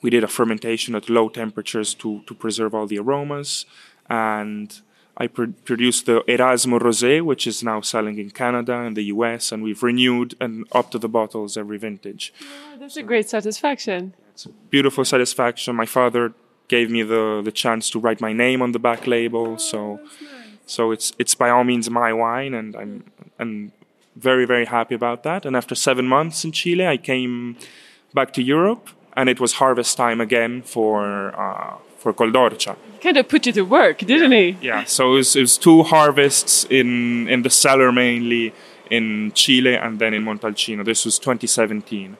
we 0.01 0.09
did 0.09 0.23
a 0.23 0.27
fermentation 0.27 0.95
at 0.95 1.09
low 1.09 1.29
temperatures 1.29 1.93
to, 1.95 2.21
to 2.27 2.33
preserve 2.33 2.73
all 2.73 2.87
the 2.87 2.97
aromas. 2.97 3.65
And 4.09 4.81
I 5.17 5.27
pr- 5.27 5.45
produced 5.65 6.05
the 6.05 6.21
Erasmo 6.27 6.79
Rosé, 6.79 7.21
which 7.21 7.45
is 7.45 7.63
now 7.63 7.81
selling 7.81 8.17
in 8.17 8.31
Canada 8.31 8.79
and 8.79 8.97
the 8.97 9.03
US, 9.15 9.51
and 9.51 9.61
we've 9.61 9.83
renewed 9.83 10.35
and 10.39 10.65
up 10.71 10.89
to 10.91 10.99
the 10.99 11.09
bottles 11.09 11.57
every 11.57 11.77
vintage. 11.77 12.33
Oh, 12.41 12.77
that's 12.79 12.97
a 12.97 13.03
great 13.03 13.29
satisfaction. 13.29 14.15
It's 14.33 14.45
a 14.45 14.49
beautiful 14.69 15.05
satisfaction. 15.05 15.75
My 15.75 15.85
father 15.85 16.33
gave 16.67 16.89
me 16.89 17.03
the, 17.03 17.41
the 17.43 17.51
chance 17.51 17.89
to 17.91 17.99
write 17.99 18.21
my 18.21 18.33
name 18.33 18.61
on 18.61 18.71
the 18.71 18.79
back 18.79 19.05
label, 19.05 19.57
so 19.57 19.99
so 20.65 20.91
it's 20.91 21.11
it's 21.19 21.35
by 21.35 21.49
all 21.49 21.65
means 21.65 21.89
my 21.89 22.13
wine, 22.13 22.53
and 22.53 22.75
I'm 22.75 23.03
and 23.37 23.71
very 24.15 24.45
very 24.45 24.65
happy 24.65 24.95
about 24.95 25.23
that. 25.23 25.45
And 25.45 25.55
after 25.55 25.75
seven 25.75 26.07
months 26.07 26.45
in 26.45 26.51
Chile, 26.53 26.87
I 26.87 26.97
came 26.97 27.57
back 28.13 28.33
to 28.33 28.41
Europe, 28.41 28.89
and 29.15 29.29
it 29.29 29.39
was 29.39 29.53
harvest 29.53 29.97
time 29.97 30.21
again 30.21 30.61
for 30.61 31.33
uh, 31.39 31.77
for 31.97 32.13
Col 32.13 32.31
d'Orcia. 32.31 32.75
Kind 33.01 33.17
of 33.17 33.27
put 33.27 33.45
you 33.45 33.51
to 33.53 33.61
work, 33.61 33.99
didn't 33.99 34.31
he? 34.31 34.57
Yeah, 34.61 34.83
so 34.85 35.13
it 35.13 35.15
was, 35.17 35.35
it 35.35 35.41
was 35.41 35.57
two 35.57 35.83
harvests 35.83 36.65
in 36.69 37.27
in 37.27 37.41
the 37.43 37.49
cellar 37.49 37.91
mainly 37.91 38.53
in 38.89 39.31
Chile 39.33 39.75
and 39.75 39.99
then 39.99 40.13
in 40.13 40.23
Montalcino. 40.23 40.83
This 40.83 41.05
was 41.05 41.17
2017. 41.19 42.17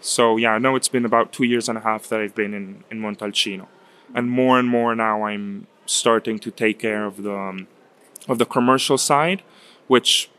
So 0.00 0.36
yeah, 0.36 0.58
no, 0.58 0.76
it's 0.76 0.88
been 0.88 1.04
about 1.04 1.32
two 1.32 1.44
years 1.44 1.68
and 1.68 1.78
a 1.78 1.80
half 1.80 2.08
that 2.08 2.20
I've 2.20 2.34
been 2.34 2.54
in 2.54 2.84
in 2.90 3.00
Montalcino, 3.00 3.66
and 4.14 4.30
more 4.30 4.58
and 4.58 4.68
more 4.68 4.94
now 4.94 5.24
I'm 5.24 5.66
starting 5.86 6.38
to 6.38 6.50
take 6.50 6.78
care 6.78 7.04
of 7.04 7.22
the 7.22 7.36
um, 7.36 7.68
of 8.28 8.38
the 8.38 8.46
commercial 8.46 8.98
side, 8.98 9.42
which 9.86 10.30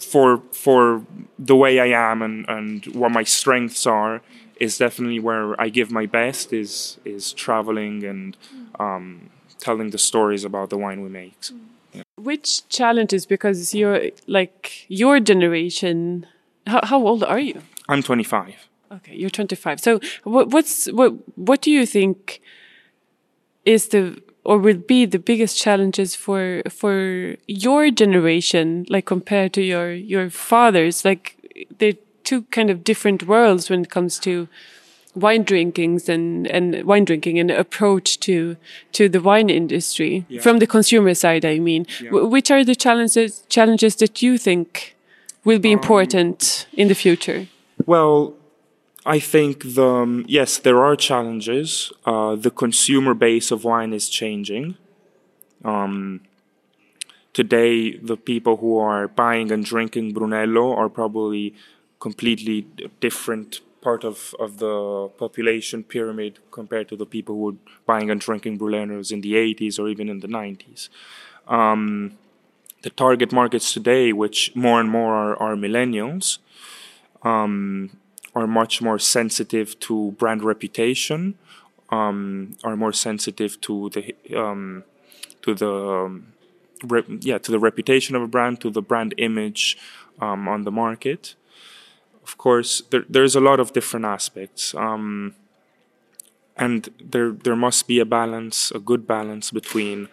for 0.00 0.42
for 0.52 1.04
the 1.38 1.56
way 1.56 1.80
I 1.80 2.10
am 2.10 2.22
and, 2.22 2.44
and 2.48 2.86
what 2.94 3.10
my 3.12 3.24
strengths 3.24 3.86
are 3.86 4.20
is 4.60 4.78
definitely 4.78 5.20
where 5.20 5.60
I 5.60 5.68
give 5.68 5.90
my 5.90 6.06
best 6.06 6.52
is 6.52 6.98
is 7.04 7.32
traveling 7.32 8.04
and 8.04 8.36
um, 8.78 9.30
telling 9.58 9.90
the 9.90 9.98
stories 9.98 10.44
about 10.44 10.70
the 10.70 10.78
wine 10.78 11.02
we 11.02 11.08
make. 11.08 11.36
which 12.16 12.68
challenges 12.68 13.26
because 13.26 13.74
you're 13.74 14.10
like 14.26 14.84
your 14.88 15.20
generation 15.20 16.26
how, 16.66 16.80
how 16.84 16.98
old 17.06 17.22
are 17.24 17.38
you 17.40 17.62
I'm 17.88 18.02
25. 18.02 18.54
okay 18.92 19.14
you're 19.14 19.30
25 19.30 19.80
so 19.80 20.00
what, 20.24 20.50
what's 20.50 20.86
what 20.92 21.12
what 21.36 21.60
do 21.62 21.70
you 21.70 21.86
think 21.86 22.40
is 23.64 23.88
the 23.88 24.20
or 24.48 24.56
will 24.58 24.80
be 24.88 25.04
the 25.14 25.18
biggest 25.30 25.58
challenges 25.64 26.14
for 26.24 26.42
for 26.80 26.94
your 27.46 27.90
generation 28.02 28.84
like 28.94 29.04
compared 29.14 29.52
to 29.52 29.62
your 29.72 29.92
your 30.14 30.30
fathers 30.30 31.04
like 31.04 31.24
they're 31.78 31.98
two 32.24 32.40
kind 32.56 32.70
of 32.70 32.82
different 32.90 33.22
worlds 33.32 33.68
when 33.70 33.80
it 33.82 33.90
comes 33.90 34.18
to 34.18 34.48
wine 35.14 35.42
drinkings 35.50 36.08
and 36.08 36.46
and 36.56 36.82
wine 36.90 37.04
drinking 37.04 37.38
and 37.42 37.50
approach 37.50 38.18
to 38.26 38.56
to 38.92 39.08
the 39.14 39.20
wine 39.30 39.50
industry 39.50 40.24
Yeah. 40.28 40.40
from 40.46 40.58
the 40.62 40.66
consumer 40.76 41.14
side 41.14 41.44
i 41.54 41.58
mean 41.58 41.82
Yeah. 42.00 42.10
Wh- 42.12 42.30
which 42.34 42.50
are 42.50 42.64
the 42.64 42.74
challenges 42.86 43.42
challenges 43.56 43.96
that 43.96 44.22
you 44.24 44.38
think 44.38 44.94
will 45.44 45.58
be 45.68 45.72
um, 45.74 45.78
important 45.78 46.66
in 46.72 46.88
the 46.88 46.94
future 47.04 47.40
Well, 47.86 48.34
I 49.06 49.18
think 49.20 49.74
the 49.74 49.88
um, 49.88 50.24
yes, 50.28 50.58
there 50.58 50.82
are 50.84 50.96
challenges. 50.96 51.92
Uh, 52.04 52.34
the 52.36 52.50
consumer 52.50 53.14
base 53.14 53.50
of 53.50 53.64
wine 53.64 53.92
is 53.92 54.08
changing. 54.08 54.76
Um, 55.64 56.20
today, 57.32 57.96
the 57.96 58.16
people 58.16 58.56
who 58.58 58.78
are 58.78 59.08
buying 59.08 59.50
and 59.50 59.64
drinking 59.64 60.12
Brunello 60.12 60.74
are 60.74 60.88
probably 60.88 61.54
completely 62.00 62.66
different 63.00 63.60
part 63.80 64.04
of, 64.04 64.34
of 64.38 64.58
the 64.58 65.08
population 65.18 65.84
pyramid 65.84 66.38
compared 66.50 66.88
to 66.88 66.96
the 66.96 67.06
people 67.06 67.34
who 67.34 67.42
were 67.42 67.56
buying 67.86 68.10
and 68.10 68.20
drinking 68.20 68.58
Brunellos 68.58 69.12
in 69.12 69.20
the 69.20 69.34
80s 69.34 69.78
or 69.78 69.88
even 69.88 70.08
in 70.08 70.20
the 70.20 70.28
90s. 70.28 70.88
Um, 71.46 72.18
the 72.82 72.90
target 72.90 73.32
markets 73.32 73.72
today, 73.72 74.12
which 74.12 74.54
more 74.54 74.80
and 74.80 74.90
more 74.90 75.14
are, 75.14 75.36
are 75.36 75.56
millennials, 75.56 76.38
um, 77.22 77.90
are 78.38 78.46
much 78.46 78.80
more 78.80 78.98
sensitive 78.98 79.78
to 79.80 80.12
brand 80.12 80.42
reputation, 80.42 81.34
um, 81.90 82.56
are 82.62 82.76
more 82.76 82.92
sensitive 82.92 83.60
to 83.62 83.90
the 83.94 84.02
um, 84.36 84.84
to 85.42 85.54
the 85.54 85.72
um, 85.72 86.32
yeah 87.20 87.38
to 87.38 87.50
the 87.50 87.58
reputation 87.58 88.14
of 88.14 88.22
a 88.22 88.28
brand, 88.28 88.60
to 88.60 88.70
the 88.70 88.82
brand 88.82 89.12
image 89.18 89.76
um, 90.20 90.46
on 90.48 90.64
the 90.64 90.70
market. 90.70 91.34
Of 92.22 92.36
course, 92.38 92.82
there, 92.90 93.04
there's 93.08 93.34
a 93.34 93.40
lot 93.40 93.58
of 93.58 93.72
different 93.72 94.06
aspects, 94.06 94.74
um, 94.74 95.34
and 96.56 96.90
there 97.02 97.32
there 97.32 97.56
must 97.56 97.88
be 97.88 97.98
a 97.98 98.04
balance, 98.04 98.70
a 98.70 98.78
good 98.78 99.06
balance 99.06 99.50
between 99.50 100.08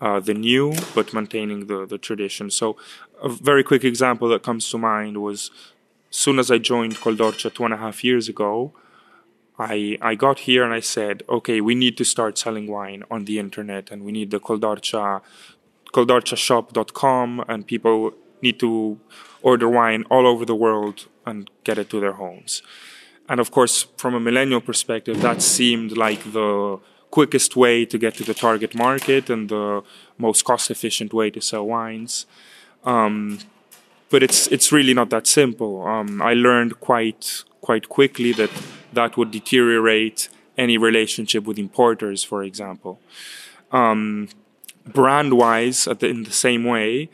uh, 0.00 0.18
the 0.18 0.34
new 0.34 0.74
but 0.94 1.14
maintaining 1.14 1.66
the 1.66 1.86
the 1.86 1.98
tradition. 1.98 2.50
So, 2.50 2.76
a 3.22 3.28
very 3.28 3.62
quick 3.62 3.84
example 3.84 4.28
that 4.30 4.42
comes 4.42 4.68
to 4.70 4.78
mind 4.78 5.22
was 5.22 5.50
soon 6.10 6.38
as 6.38 6.50
I 6.50 6.58
joined 6.58 7.00
Col 7.00 7.14
d'Orcia 7.14 7.50
two 7.50 7.64
and 7.64 7.74
a 7.74 7.76
half 7.76 8.04
years 8.04 8.28
ago, 8.28 8.72
I 9.58 9.98
I 10.00 10.14
got 10.14 10.40
here 10.40 10.64
and 10.64 10.72
I 10.72 10.80
said, 10.80 11.22
okay, 11.28 11.60
we 11.60 11.74
need 11.74 11.96
to 11.98 12.04
start 12.04 12.38
selling 12.38 12.66
wine 12.66 13.04
on 13.10 13.24
the 13.24 13.38
internet, 13.38 13.90
and 13.90 14.04
we 14.04 14.12
need 14.12 14.30
the 14.30 14.40
Col 14.40 14.58
d'Orcia 14.58 15.22
coldorciashop.com, 15.92 17.44
and 17.48 17.66
people 17.66 18.12
need 18.42 18.60
to 18.60 19.00
order 19.42 19.68
wine 19.68 20.04
all 20.10 20.26
over 20.26 20.44
the 20.44 20.54
world 20.54 21.06
and 21.24 21.50
get 21.64 21.78
it 21.78 21.88
to 21.90 22.00
their 22.00 22.12
homes. 22.12 22.62
And 23.28 23.40
of 23.40 23.50
course, 23.50 23.86
from 23.96 24.14
a 24.14 24.20
millennial 24.20 24.60
perspective, 24.60 25.20
that 25.22 25.42
seemed 25.42 25.96
like 25.96 26.32
the 26.32 26.78
quickest 27.10 27.56
way 27.56 27.84
to 27.86 27.98
get 27.98 28.14
to 28.14 28.24
the 28.24 28.34
target 28.34 28.74
market 28.74 29.30
and 29.30 29.48
the 29.48 29.82
most 30.18 30.44
cost 30.44 30.70
efficient 30.70 31.12
way 31.12 31.30
to 31.30 31.40
sell 31.40 31.66
wines 31.66 32.26
um, 32.84 33.38
but 34.10 34.22
it's 34.22 34.46
it's 34.48 34.72
really 34.72 34.94
not 34.94 35.10
that 35.10 35.26
simple. 35.26 35.86
Um, 35.86 36.22
I 36.22 36.34
learned 36.34 36.80
quite 36.80 37.44
quite 37.60 37.88
quickly 37.88 38.32
that 38.32 38.50
that 38.92 39.16
would 39.16 39.30
deteriorate 39.30 40.28
any 40.56 40.76
relationship 40.78 41.44
with 41.44 41.58
importers, 41.58 42.24
for 42.24 42.42
example. 42.42 43.00
Um, 43.70 44.28
brand 44.86 45.34
wise, 45.34 45.86
in 45.86 46.24
the 46.24 46.32
same 46.32 46.64
way, 46.64 47.10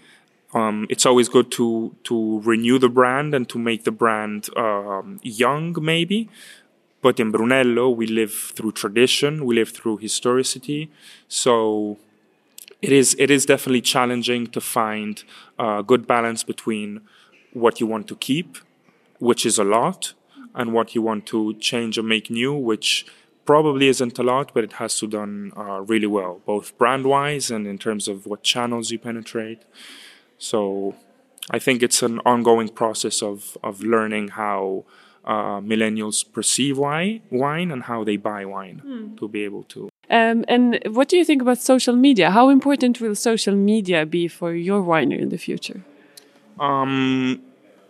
um, 0.55 0.87
it's 0.89 1.05
always 1.05 1.29
good 1.29 1.51
to 1.53 1.95
to 2.05 2.41
renew 2.41 2.79
the 2.79 2.89
brand 2.89 3.35
and 3.35 3.49
to 3.49 3.59
make 3.59 3.85
the 3.85 3.91
brand 3.91 4.49
um, 4.57 5.21
young, 5.23 5.77
maybe. 5.81 6.29
But 7.03 7.21
in 7.21 7.31
Brunello, 7.33 7.91
we 7.91 8.07
live 8.07 8.33
through 8.33 8.73
tradition, 8.73 9.45
we 9.45 9.57
live 9.57 9.71
through 9.71 9.99
historicity, 9.99 10.91
so 11.29 11.99
it 12.85 12.93
is 12.93 13.17
it 13.19 13.31
is 13.31 13.47
definitely 13.47 13.81
challenging 13.81 14.47
to 14.49 14.61
find 14.61 15.25
a 15.59 15.83
good 15.91 16.07
balance 16.07 16.43
between 16.53 17.01
what 17.53 17.81
you 17.81 17.87
want 17.87 18.07
to 18.09 18.17
keep, 18.17 18.59
which 19.19 19.47
is 19.47 19.59
a 19.59 19.65
lot, 19.65 20.13
and 20.55 20.73
what 20.73 20.95
you 20.95 21.03
want 21.03 21.27
to 21.27 21.55
change 21.55 21.97
or 21.99 22.03
make 22.03 22.27
new, 22.31 22.53
which 22.53 23.07
probably 23.45 23.89
isn't 23.89 24.19
a 24.19 24.23
lot, 24.23 24.53
but 24.55 24.65
it 24.65 24.75
has 24.75 24.99
to 24.99 25.07
done 25.07 25.53
uh, 25.57 25.81
really 25.93 26.07
well, 26.07 26.41
both 26.47 26.77
brand 26.79 27.05
wise 27.07 27.51
and 27.51 27.67
in 27.67 27.79
terms 27.79 28.09
of 28.09 28.27
what 28.27 28.43
channels 28.43 28.91
you 28.91 28.99
penetrate. 28.99 29.63
So 30.39 30.95
I 31.51 31.59
think 31.59 31.83
it's 31.83 32.03
an 32.03 32.21
ongoing 32.33 32.69
process 32.69 33.23
of 33.23 33.57
of 33.63 33.81
learning 33.95 34.29
how 34.43 34.85
uh, 35.25 35.61
millennials 35.73 36.19
perceive 36.37 36.77
wine, 36.77 37.23
wine 37.31 37.71
and 37.71 37.83
how 37.85 38.05
they 38.05 38.19
buy 38.19 38.45
wine 38.45 38.79
to 39.19 39.29
be 39.29 39.45
able 39.45 39.65
to 39.75 39.89
um, 40.11 40.45
and 40.49 40.81
what 40.91 41.09
do 41.09 41.17
you 41.17 41.25
think 41.25 41.43
about 41.43 41.59
social 41.59 41.97
media 41.97 42.31
how 42.31 42.49
important 42.49 43.01
will 43.01 43.15
social 43.15 43.55
media 43.55 44.05
be 44.07 44.29
for 44.29 44.55
your 44.55 44.83
winery 44.83 45.21
in 45.21 45.29
the 45.31 45.39
future 45.39 45.83
Um, 46.59 47.41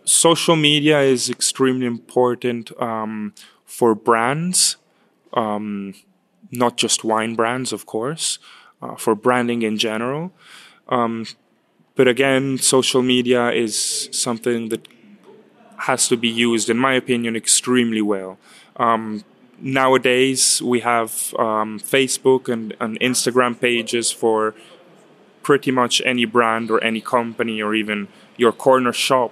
social 0.05 0.55
media 0.55 1.01
is 1.01 1.29
extremely 1.29 1.85
important 1.85 2.71
um, 2.81 3.33
for 3.65 3.95
brands, 3.95 4.77
um, 5.33 5.93
not 6.51 6.77
just 6.77 7.03
wine 7.03 7.35
brands, 7.35 7.73
of 7.73 7.85
course, 7.85 8.39
uh, 8.81 8.95
for 8.95 9.15
branding 9.15 9.61
in 9.63 9.77
general. 9.77 10.31
Um, 10.89 11.25
but 11.95 12.07
again, 12.07 12.57
social 12.57 13.01
media 13.01 13.51
is 13.51 14.09
something 14.11 14.69
that 14.69 14.87
has 15.77 16.07
to 16.07 16.17
be 16.17 16.29
used, 16.29 16.69
in 16.69 16.77
my 16.77 16.93
opinion, 16.93 17.35
extremely 17.35 18.01
well. 18.01 18.37
Um, 18.77 19.23
nowadays, 19.59 20.61
we 20.61 20.81
have 20.81 21.33
um, 21.37 21.79
Facebook 21.79 22.51
and, 22.51 22.75
and 22.79 22.99
Instagram 22.99 23.59
pages 23.59 24.11
for 24.11 24.53
pretty 25.43 25.71
much 25.71 26.01
any 26.05 26.25
brand 26.25 26.71
or 26.71 26.83
any 26.83 27.01
company 27.01 27.61
or 27.61 27.75
even 27.75 28.07
your 28.37 28.51
corner 28.51 28.91
shop 28.91 29.31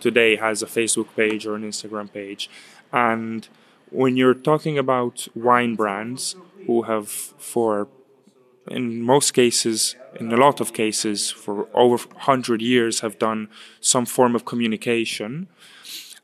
today 0.00 0.36
has 0.36 0.62
a 0.62 0.66
Facebook 0.66 1.08
page 1.14 1.46
or 1.46 1.54
an 1.54 1.62
Instagram 1.62 2.12
page. 2.12 2.50
And 2.92 3.48
when 3.90 4.16
you're 4.16 4.34
talking 4.34 4.76
about 4.76 5.28
wine 5.34 5.76
brands 5.76 6.34
who 6.66 6.82
have 6.82 7.08
for 7.08 7.88
in 8.68 9.02
most 9.02 9.32
cases, 9.32 9.96
in 10.20 10.32
a 10.32 10.36
lot 10.36 10.60
of 10.60 10.72
cases, 10.72 11.30
for 11.30 11.66
over 11.74 11.96
100 11.96 12.62
years, 12.62 13.00
have 13.00 13.18
done 13.18 13.48
some 13.80 14.06
form 14.06 14.34
of 14.36 14.44
communication. 14.44 15.48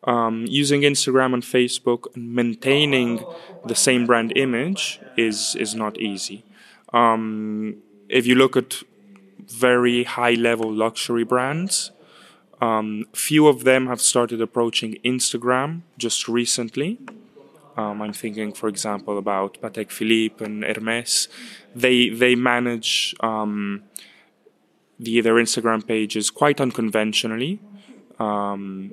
Um, 0.04 0.44
using 0.46 0.82
Instagram 0.82 1.34
and 1.34 1.42
Facebook 1.42 2.14
and 2.14 2.32
maintaining 2.32 3.24
the 3.66 3.74
same 3.74 4.06
brand 4.06 4.32
image 4.36 5.00
is 5.16 5.56
is 5.56 5.74
not 5.74 5.98
easy. 5.98 6.44
Um, 6.92 7.76
if 8.08 8.26
you 8.26 8.34
look 8.34 8.56
at 8.56 8.82
very 9.46 10.04
high 10.04 10.34
level 10.34 10.72
luxury 10.72 11.24
brands, 11.24 11.90
um, 12.60 13.04
few 13.12 13.46
of 13.46 13.64
them 13.64 13.86
have 13.86 14.00
started 14.00 14.40
approaching 14.40 14.98
Instagram 15.04 15.82
just 15.96 16.28
recently. 16.28 16.98
Um, 17.76 18.02
I'm 18.02 18.12
thinking, 18.12 18.52
for 18.52 18.68
example, 18.68 19.18
about 19.18 19.58
Patek 19.62 19.92
Philippe 19.92 20.44
and 20.44 20.64
Hermes. 20.64 21.28
They 21.74 22.08
they 22.08 22.34
manage 22.34 23.14
um, 23.20 23.84
the 24.98 25.20
their 25.20 25.34
Instagram 25.34 25.86
pages 25.86 26.30
quite 26.30 26.60
unconventionally, 26.60 27.60
um, 28.18 28.90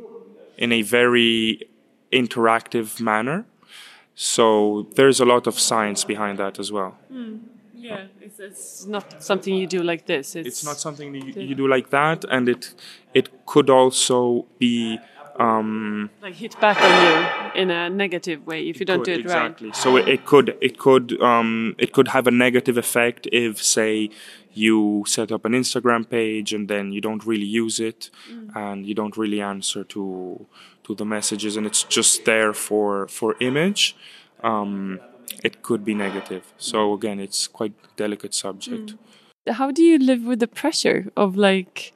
in 0.57 0.71
a 0.71 0.81
very 0.81 1.61
interactive 2.11 2.99
manner. 3.01 3.45
So 4.15 4.87
there's 4.95 5.19
a 5.19 5.25
lot 5.25 5.47
of 5.47 5.59
science 5.59 6.03
behind 6.05 6.39
that 6.39 6.59
as 6.59 6.71
well. 6.71 6.97
yeah 7.75 8.07
it's, 8.21 8.39
it's 8.39 8.85
not 8.85 9.21
something 9.21 9.53
you 9.53 9.67
do 9.67 9.83
like 9.83 10.05
this 10.05 10.35
It's 10.35 10.63
not 10.63 10.77
something 10.77 11.11
that 11.13 11.23
you, 11.25 11.47
you 11.49 11.55
do 11.55 11.67
like 11.67 11.89
that, 11.89 12.25
and 12.35 12.49
it 12.49 12.73
it 13.13 13.45
could 13.45 13.69
also 13.69 14.45
be 14.57 14.99
um, 15.37 16.09
like 16.21 16.35
hit 16.35 16.59
back 16.59 16.77
on 16.81 16.93
you 17.05 17.61
in 17.61 17.69
a 17.69 17.89
negative 17.89 18.45
way 18.47 18.67
if 18.69 18.79
you 18.79 18.85
don't 18.85 19.03
do 19.03 19.15
could- 19.15 19.25
it 19.25 19.29
right 19.29 19.45
exactly. 19.45 19.71
So 19.73 19.97
it, 19.97 20.07
it 20.07 20.25
could 20.25 20.57
it 20.61 20.77
could 20.77 21.21
um, 21.21 21.75
it 21.77 21.91
could 21.91 22.09
have 22.09 22.27
a 22.27 22.31
negative 22.31 22.77
effect 22.77 23.27
if, 23.31 23.61
say, 23.61 24.09
you 24.57 25.03
set 25.07 25.31
up 25.31 25.45
an 25.45 25.53
Instagram 25.53 26.07
page 26.09 26.53
and 26.53 26.67
then 26.67 26.91
you 26.91 27.01
don't 27.01 27.25
really 27.25 27.45
use 27.63 27.79
it 27.79 28.09
Mm. 28.31 28.55
and 28.55 28.85
you 28.85 28.93
don't 28.95 29.17
really 29.17 29.41
answer 29.41 29.83
to 29.83 30.45
to 30.85 30.95
the 30.95 31.05
messages 31.05 31.57
and 31.57 31.65
it's 31.65 31.83
just 31.97 32.25
there 32.25 32.53
for 32.53 33.07
for 33.07 33.35
image. 33.39 33.95
Um, 34.43 34.99
it 35.43 35.61
could 35.61 35.83
be 35.83 35.93
negative. 35.93 36.43
So 36.57 36.93
again, 36.93 37.19
it's 37.19 37.47
quite 37.47 37.73
delicate 37.97 38.33
subject. 38.33 38.87
Mm. 38.93 38.97
how 39.61 39.69
do 39.77 39.81
you 39.83 39.97
live 39.99 40.23
with 40.29 40.39
the 40.39 40.47
pressure 40.61 40.99
of 41.15 41.35
like 41.37 41.93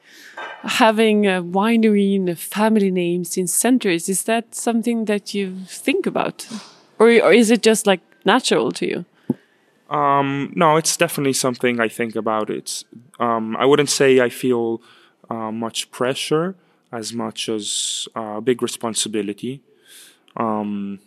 having 0.82 1.26
a 1.26 1.42
winery 1.42 2.14
and 2.16 2.38
family 2.38 2.90
name 2.90 3.24
since 3.24 3.52
centuries? 3.52 4.08
Is 4.08 4.22
that 4.24 4.54
something 4.54 5.06
that 5.06 5.34
you 5.34 5.56
think 5.66 6.06
about, 6.06 6.46
or, 6.98 7.06
or 7.26 7.32
is 7.32 7.50
it 7.50 7.62
just 7.62 7.86
like 7.86 8.00
natural 8.24 8.70
to 8.72 8.86
you? 8.86 9.04
Um, 9.90 10.52
no, 10.54 10.76
it's 10.76 10.96
definitely 10.96 11.32
something 11.32 11.80
I 11.80 11.88
think 11.88 12.14
about. 12.14 12.48
It's 12.48 12.84
um, 13.18 13.56
I 13.56 13.66
wouldn't 13.66 13.90
say 13.90 14.20
I 14.20 14.28
feel 14.28 14.80
uh, 15.28 15.50
much 15.50 15.90
pressure 15.90 16.54
as 16.92 17.12
much 17.12 17.48
as 17.48 18.08
uh, 18.14 18.40
big 18.40 18.62
responsibility. 18.62 19.62
Um, 20.36 21.00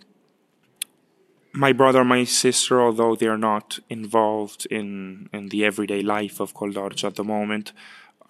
my 1.54 1.72
brother, 1.72 2.04
my 2.04 2.24
sister, 2.24 2.82
although 2.82 3.16
they 3.16 3.28
are 3.28 3.38
not 3.38 3.80
involved 3.90 4.66
in, 4.72 5.30
in 5.32 5.50
the 5.50 5.64
everyday 5.64 6.02
life 6.02 6.40
of 6.40 6.54
Col 6.54 6.72
d'Orcia 6.72 7.08
at 7.08 7.16
the 7.16 7.24
moment, 7.24 7.74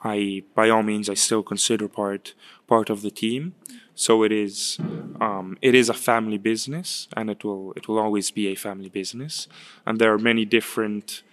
I 0.04 0.44
by 0.56 0.70
all 0.70 0.84
means 0.84 1.10
I 1.10 1.14
still 1.14 1.44
consider 1.44 1.88
part 1.88 2.34
part 2.68 2.90
of 2.90 3.02
the 3.02 3.12
team. 3.12 3.56
So 3.96 4.24
it 4.24 4.32
is 4.32 4.80
um, 5.22 5.58
it 5.62 5.76
is 5.76 5.90
a 5.90 5.94
family 5.94 6.38
business, 6.38 7.08
and 7.16 7.30
it 7.30 7.44
will 7.44 7.74
it 7.76 7.88
will 7.88 8.00
always 8.00 8.32
be 8.32 8.48
a 8.48 8.56
family 8.56 8.90
business. 8.90 9.48
And 9.86 10.00
there 10.00 10.12
are 10.14 10.20
many 10.20 10.46
different 10.46 11.24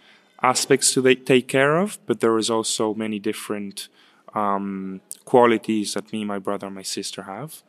aspects 0.43 0.95
to 0.95 1.15
take 1.15 1.49
care 1.49 1.77
of, 1.79 1.99
but 2.07 2.21
there 2.21 2.39
is 2.39 2.51
also 2.51 2.95
many 2.95 3.19
different 3.19 3.89
um, 4.35 5.01
qualities 5.25 5.95
that 5.95 6.13
me, 6.13 6.25
my 6.25 6.39
brother, 6.39 6.67
and 6.67 6.77
my 6.77 6.83
sister 6.83 7.23
have, 7.23 7.63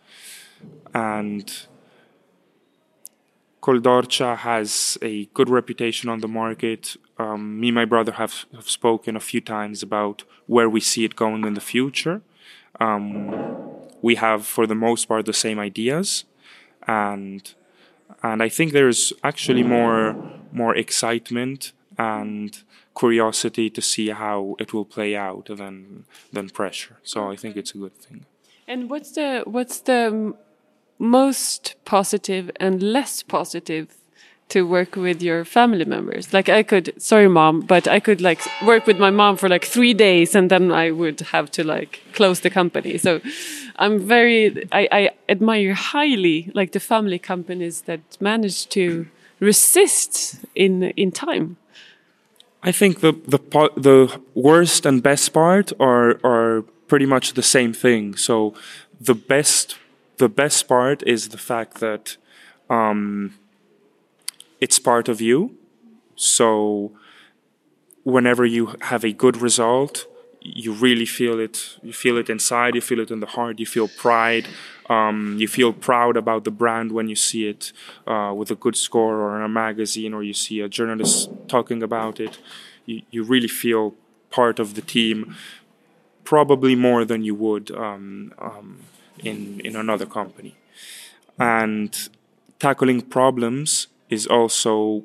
and 0.94 1.68
Col 3.62 3.80
d'Orcia 3.80 4.36
has 4.38 4.98
a 5.04 5.26
good 5.34 5.50
reputation 5.50 6.10
on 6.10 6.20
the 6.20 6.28
market. 6.28 6.98
Um, 7.20 7.60
me 7.60 7.68
and 7.68 7.76
my 7.76 7.86
brother 7.86 8.14
have, 8.14 8.46
have 8.56 8.70
spoken 8.70 9.16
a 9.16 9.20
few 9.20 9.40
times 9.40 9.84
about 9.84 10.24
where 10.48 10.68
we 10.68 10.80
see 10.80 11.06
it 11.06 11.16
going 11.16 11.46
in 11.46 11.54
the 11.54 11.62
future. 11.62 12.22
Um, 12.80 13.36
we 14.02 14.16
have, 14.16 14.48
for 14.48 14.66
the 14.66 14.76
most 14.76 15.08
part, 15.08 15.26
the 15.26 15.34
same 15.34 15.60
ideas, 15.60 16.26
and 16.88 17.54
and 18.24 18.42
I 18.42 18.50
think 18.50 18.72
there's 18.72 19.14
actually 19.24 19.64
more 19.64 20.16
more 20.52 20.76
excitement 20.76 21.72
and 21.98 22.64
curiosity 22.98 23.70
to 23.70 23.82
see 23.82 24.10
how 24.10 24.56
it 24.60 24.74
will 24.74 24.86
play 24.86 25.16
out 25.16 25.46
than 25.46 26.06
than 26.34 26.50
pressure. 26.50 26.98
So 27.04 27.32
I 27.32 27.36
think 27.36 27.56
it's 27.56 27.76
a 27.76 27.78
good 27.78 27.96
thing. 27.96 28.26
And 28.68 28.90
what's 28.90 29.12
the 29.12 29.44
what's 29.46 29.82
the 29.82 30.34
most 31.02 31.76
positive 31.84 32.52
and 32.60 32.82
less 32.84 33.24
positive 33.24 33.88
to 34.50 34.68
work 34.68 34.96
with 34.96 35.22
your 35.22 35.44
family 35.44 35.86
members. 35.86 36.34
Like 36.34 36.48
i 36.50 36.62
could 36.62 36.94
sorry 37.02 37.28
mom 37.28 37.62
but 37.62 37.88
i 37.88 38.00
could 38.00 38.22
like 38.22 38.42
work 38.66 38.86
with 38.86 39.00
my 39.00 39.10
mom 39.10 39.38
for 39.38 39.50
like 39.50 39.66
three 39.66 39.94
days 39.94 40.36
and 40.36 40.52
then 40.52 40.72
i 40.72 40.92
would 40.92 41.20
have 41.22 41.50
to 41.52 41.64
like 41.64 42.02
close 42.14 42.42
the 42.42 42.50
company. 42.50 42.98
So 42.98 43.20
i'm 43.78 44.00
very 44.00 44.68
i, 44.72 44.88
I 44.92 45.10
admire 45.28 45.74
highly 45.74 46.52
like 46.54 46.72
the 46.72 46.80
family 46.80 47.20
companies 47.20 47.82
that 47.82 48.02
manage 48.20 48.68
to 48.70 49.08
resist 49.40 50.40
in 50.54 50.84
in 50.96 51.12
time. 51.12 51.58
I 52.62 52.72
think 52.72 53.00
the 53.00 53.14
the 53.28 53.40
the 53.76 54.22
worst 54.36 54.86
and 54.86 55.02
best 55.02 55.34
part 55.34 55.74
are 55.80 56.20
are 56.24 56.62
pretty 56.88 57.06
much 57.06 57.34
the 57.34 57.44
same 57.44 57.74
thing. 57.74 58.18
So 58.18 58.54
the 59.00 59.16
best 59.16 59.78
the 60.22 60.30
best 60.30 60.68
part 60.68 61.02
is 61.16 61.30
the 61.30 61.44
fact 61.52 61.80
that 61.80 62.06
um, 62.70 63.34
it's 64.64 64.78
part 64.78 65.10
of 65.10 65.20
you. 65.20 65.40
So 66.16 66.92
whenever 68.04 68.46
you 68.46 68.64
have 68.92 69.04
a 69.04 69.14
good 69.24 69.38
result, 69.48 70.06
you 70.42 70.72
really 70.74 71.10
feel 71.20 71.40
it. 71.48 71.58
You 71.82 71.94
feel 72.04 72.18
it 72.22 72.30
inside. 72.30 72.76
You 72.76 72.82
feel 72.82 73.00
it 73.00 73.10
in 73.16 73.20
the 73.20 73.32
heart. 73.38 73.60
You 73.64 73.66
feel 73.66 73.88
pride. 74.06 74.46
Um, 74.96 75.18
you 75.42 75.48
feel 75.48 75.74
proud 75.74 76.16
about 76.24 76.44
the 76.44 76.56
brand 76.62 76.92
when 76.92 77.08
you 77.10 77.16
see 77.16 77.44
it 77.54 77.74
uh, 78.06 78.32
with 78.40 78.52
a 78.52 78.60
good 78.64 78.76
score 78.76 79.16
or 79.24 79.32
in 79.38 79.44
a 79.44 79.54
magazine, 79.64 80.14
or 80.14 80.22
you 80.22 80.36
see 80.46 80.60
a 80.62 80.70
journalist 80.70 81.30
talking 81.48 81.82
about 81.82 82.20
it. 82.20 82.34
You, 82.86 83.02
you 83.10 83.24
really 83.24 83.48
feel 83.64 83.96
part 84.30 84.60
of 84.60 84.76
the 84.78 84.82
team, 84.82 85.36
probably 86.24 86.76
more 86.76 87.06
than 87.06 87.24
you 87.24 87.36
would 87.46 87.72
um, 87.72 88.34
um, 88.38 88.70
in 89.24 89.60
in 89.62 89.76
another 89.76 90.06
company. 90.06 90.56
And 91.40 92.10
tackling 92.60 93.02
problems 93.02 93.88
is 94.10 94.28
also 94.28 95.04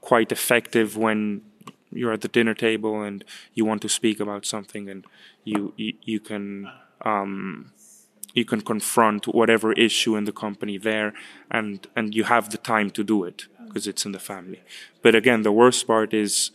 quite 0.00 0.32
effective 0.32 0.96
when 0.96 1.42
you're 1.90 2.12
at 2.12 2.22
the 2.22 2.28
dinner 2.28 2.54
table 2.54 3.02
and 3.02 3.24
you 3.54 3.64
want 3.64 3.82
to 3.82 3.88
speak 3.88 4.20
about 4.20 4.46
something 4.46 4.88
and 4.88 5.04
you 5.44 5.72
you, 5.76 5.92
you 6.02 6.20
can 6.20 6.70
um, 7.02 7.72
you 8.34 8.44
can 8.44 8.60
confront 8.60 9.26
whatever 9.26 9.72
issue 9.72 10.16
in 10.16 10.24
the 10.24 10.32
company 10.32 10.78
there 10.78 11.12
and 11.50 11.86
and 11.94 12.14
you 12.14 12.24
have 12.24 12.50
the 12.50 12.58
time 12.58 12.90
to 12.90 13.04
do 13.04 13.24
it 13.24 13.46
because 13.66 13.86
it's 13.86 14.04
in 14.06 14.12
the 14.12 14.18
family 14.18 14.60
but 15.02 15.14
again 15.14 15.42
the 15.42 15.52
worst 15.52 15.86
part 15.86 16.14
is 16.14 16.50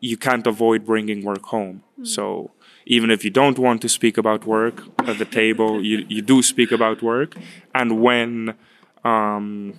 you 0.00 0.16
can't 0.16 0.46
avoid 0.46 0.84
bringing 0.84 1.24
work 1.24 1.44
home 1.46 1.82
mm. 1.98 2.06
so 2.06 2.50
even 2.86 3.10
if 3.10 3.24
you 3.24 3.30
don't 3.30 3.58
want 3.58 3.82
to 3.82 3.88
speak 3.88 4.18
about 4.18 4.46
work 4.46 4.82
at 5.06 5.18
the 5.18 5.24
table, 5.24 5.84
you, 5.84 6.04
you 6.08 6.22
do 6.22 6.42
speak 6.42 6.72
about 6.72 7.02
work. 7.02 7.36
And 7.74 8.00
when 8.00 8.54
um, 9.04 9.74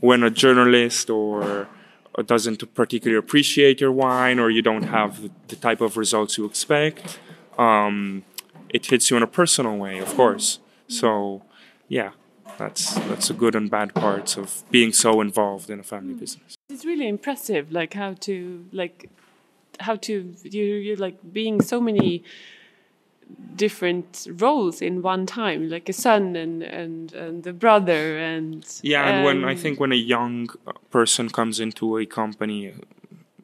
when 0.00 0.22
a 0.22 0.30
journalist 0.30 1.10
or, 1.10 1.68
or, 2.14 2.22
doesn't 2.22 2.74
particularly 2.74 3.18
appreciate 3.18 3.80
your 3.80 3.92
wine, 3.92 4.38
or 4.38 4.48
you 4.48 4.62
don't 4.62 4.84
have 4.84 5.22
the, 5.22 5.30
the 5.48 5.56
type 5.56 5.82
of 5.82 5.98
results 5.98 6.38
you 6.38 6.46
expect, 6.46 7.18
um, 7.58 8.24
it 8.70 8.86
hits 8.86 9.10
you 9.10 9.16
in 9.18 9.22
a 9.22 9.26
personal 9.26 9.76
way, 9.76 9.98
of 9.98 10.14
course. 10.14 10.60
So, 10.88 11.42
yeah, 11.88 12.12
that's 12.58 12.94
that's 12.94 13.28
the 13.28 13.34
good 13.34 13.54
and 13.54 13.70
bad 13.70 13.94
parts 13.94 14.36
of 14.36 14.62
being 14.70 14.92
so 14.92 15.20
involved 15.20 15.68
in 15.68 15.80
a 15.80 15.82
family 15.82 16.14
business. 16.14 16.54
It's 16.68 16.84
really 16.84 17.08
impressive, 17.08 17.70
like 17.70 17.94
how 17.94 18.14
to 18.20 18.64
like 18.72 19.10
how 19.80 19.96
to 19.96 20.34
you 20.42 20.64
you 20.64 20.96
like 20.96 21.16
being 21.32 21.60
so 21.60 21.80
many 21.80 22.22
different 23.56 24.28
roles 24.36 24.80
in 24.80 25.02
one 25.02 25.26
time 25.26 25.68
like 25.68 25.88
a 25.88 25.92
son 25.92 26.36
and 26.36 26.62
and 26.62 27.12
and 27.12 27.42
the 27.42 27.52
brother 27.52 28.18
and 28.18 28.80
yeah 28.82 29.04
and 29.08 29.18
um, 29.18 29.24
when 29.24 29.44
i 29.44 29.54
think 29.54 29.80
when 29.80 29.92
a 29.92 29.96
young 29.96 30.48
person 30.90 31.28
comes 31.28 31.58
into 31.58 31.98
a 31.98 32.06
company 32.06 32.72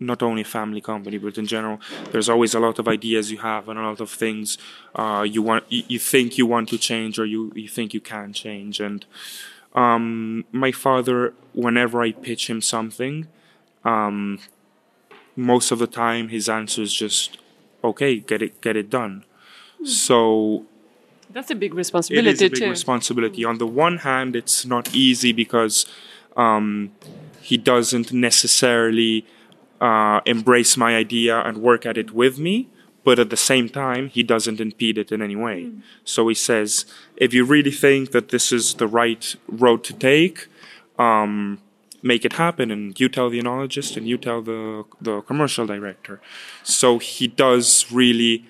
not 0.02 0.22
only 0.22 0.42
a 0.42 0.44
family 0.44 0.80
company 0.80 1.18
but 1.18 1.38
in 1.38 1.46
general 1.46 1.80
there's 2.10 2.28
always 2.28 2.54
a 2.54 2.60
lot 2.60 2.78
of 2.78 2.88
ideas 2.88 3.30
you 3.30 3.38
have 3.38 3.68
and 3.68 3.78
a 3.78 3.82
lot 3.82 4.00
of 4.00 4.10
things 4.10 4.58
uh, 4.94 5.24
you 5.26 5.42
want 5.42 5.64
you, 5.68 5.82
you, 5.88 5.98
think 5.98 6.36
you 6.36 6.46
want 6.46 6.68
to 6.68 6.78
change 6.78 7.18
or 7.18 7.24
you 7.24 7.52
you 7.54 7.68
think 7.68 7.94
you 7.94 8.00
can 8.00 8.32
change. 8.32 8.80
And 8.80 9.04
um, 9.74 10.44
my 10.52 10.72
father 10.72 11.34
whenever 11.54 12.02
i 12.02 12.12
pitch 12.12 12.50
him 12.50 12.60
something 12.60 13.28
um, 13.84 14.38
most 15.36 15.70
of 15.70 15.78
the 15.78 15.86
time 15.86 16.28
his 16.28 16.48
answer 16.48 16.82
is 16.82 16.92
just 16.92 17.38
okay 17.82 18.18
get 18.18 18.42
it 18.42 18.60
get 18.60 18.76
it 18.76 18.90
done 18.90 19.24
mm. 19.80 19.86
so 19.86 20.64
that's 21.30 21.50
a 21.50 21.54
big 21.54 21.74
responsibility 21.74 22.28
it 22.28 22.32
is 22.32 22.42
a 22.42 22.50
big 22.50 22.58
too. 22.60 22.70
responsibility 22.70 23.44
on 23.44 23.58
the 23.58 23.66
one 23.66 23.98
hand 23.98 24.36
it's 24.36 24.64
not 24.66 24.94
easy 24.94 25.32
because 25.32 25.86
um, 26.36 26.90
he 27.40 27.56
doesn't 27.56 28.12
necessarily 28.12 29.26
uh, 29.80 30.20
embrace 30.24 30.76
my 30.76 30.96
idea 30.96 31.40
and 31.40 31.58
work 31.58 31.84
at 31.84 31.96
it 31.96 32.12
with 32.12 32.38
me 32.38 32.68
but 33.04 33.18
at 33.18 33.30
the 33.30 33.36
same 33.36 33.68
time 33.68 34.08
he 34.08 34.22
doesn't 34.22 34.60
impede 34.60 34.96
it 34.96 35.10
in 35.10 35.20
any 35.22 35.36
way 35.36 35.64
mm. 35.64 35.80
so 36.04 36.28
he 36.28 36.34
says 36.34 36.84
if 37.16 37.32
you 37.32 37.44
really 37.44 37.72
think 37.72 38.12
that 38.12 38.28
this 38.28 38.52
is 38.52 38.74
the 38.74 38.86
right 38.86 39.36
road 39.48 39.82
to 39.82 39.92
take 39.94 40.46
um, 40.98 41.58
make 42.02 42.24
it 42.24 42.34
happen 42.34 42.70
and 42.70 42.98
you 42.98 43.08
tell 43.08 43.30
the 43.30 43.40
enologist 43.40 43.96
and 43.96 44.06
you 44.08 44.18
tell 44.18 44.42
the 44.42 44.84
the 45.00 45.20
commercial 45.22 45.66
director 45.66 46.20
so 46.62 46.98
he 46.98 47.26
does 47.26 47.86
really 47.92 48.44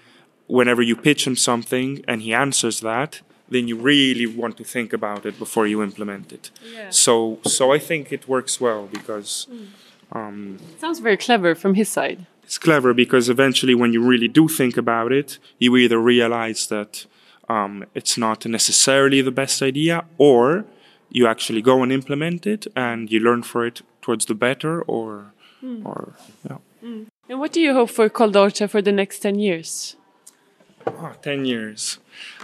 whenever 0.46 0.82
you 0.82 0.96
pitch 0.96 1.26
him 1.26 1.36
something 1.36 2.04
and 2.08 2.22
he 2.22 2.32
answers 2.32 2.80
that 2.80 3.20
then 3.48 3.68
you 3.68 3.76
really 3.76 4.26
want 4.26 4.56
to 4.56 4.64
think 4.64 4.92
about 4.94 5.26
it 5.26 5.38
before 5.38 5.66
you 5.66 5.82
implement 5.82 6.32
it 6.32 6.50
yeah. 6.74 6.88
so 6.90 7.38
so 7.44 7.72
i 7.72 7.78
think 7.78 8.12
it 8.12 8.26
works 8.26 8.60
well 8.60 8.86
because 8.86 9.46
mm. 9.50 9.66
um, 10.12 10.58
sounds 10.78 10.98
very 10.98 11.16
clever 11.16 11.54
from 11.54 11.74
his 11.74 11.88
side 11.88 12.26
it's 12.42 12.58
clever 12.58 12.92
because 12.94 13.28
eventually 13.28 13.74
when 13.74 13.92
you 13.92 14.02
really 14.02 14.28
do 14.28 14.48
think 14.48 14.76
about 14.76 15.12
it 15.12 15.38
you 15.58 15.76
either 15.76 15.98
realize 15.98 16.66
that 16.68 17.06
um, 17.48 17.84
it's 17.94 18.16
not 18.16 18.46
necessarily 18.46 19.20
the 19.20 19.30
best 19.30 19.62
idea 19.62 20.04
or 20.16 20.64
you 21.12 21.26
actually 21.26 21.62
go 21.62 21.82
and 21.82 21.92
implement 21.92 22.46
it 22.46 22.66
and 22.74 23.12
you 23.12 23.20
learn 23.20 23.42
for 23.42 23.66
it 23.66 23.82
towards 24.00 24.24
the 24.24 24.34
better 24.34 24.82
or 24.82 25.32
mm. 25.62 25.84
or 25.84 26.14
yeah. 26.48 26.58
Mm. 26.82 27.06
And 27.28 27.38
what 27.38 27.52
do 27.52 27.60
you 27.60 27.74
hope 27.74 27.90
for 27.90 28.08
Col 28.08 28.30
d'Orcia 28.30 28.66
for 28.66 28.82
the 28.82 28.92
next 28.92 29.20
10 29.20 29.38
years? 29.38 29.96
Oh, 30.86 31.12
10 31.22 31.44
years. 31.44 31.98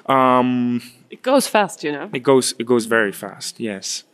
Um, 0.06 0.80
it 1.10 1.22
goes 1.22 1.48
fast, 1.48 1.82
you 1.82 1.92
know. 1.92 2.08
It 2.12 2.22
goes 2.22 2.54
it 2.58 2.66
goes 2.66 2.86
very 2.86 3.12
fast. 3.12 3.58
Yes. 3.58 4.04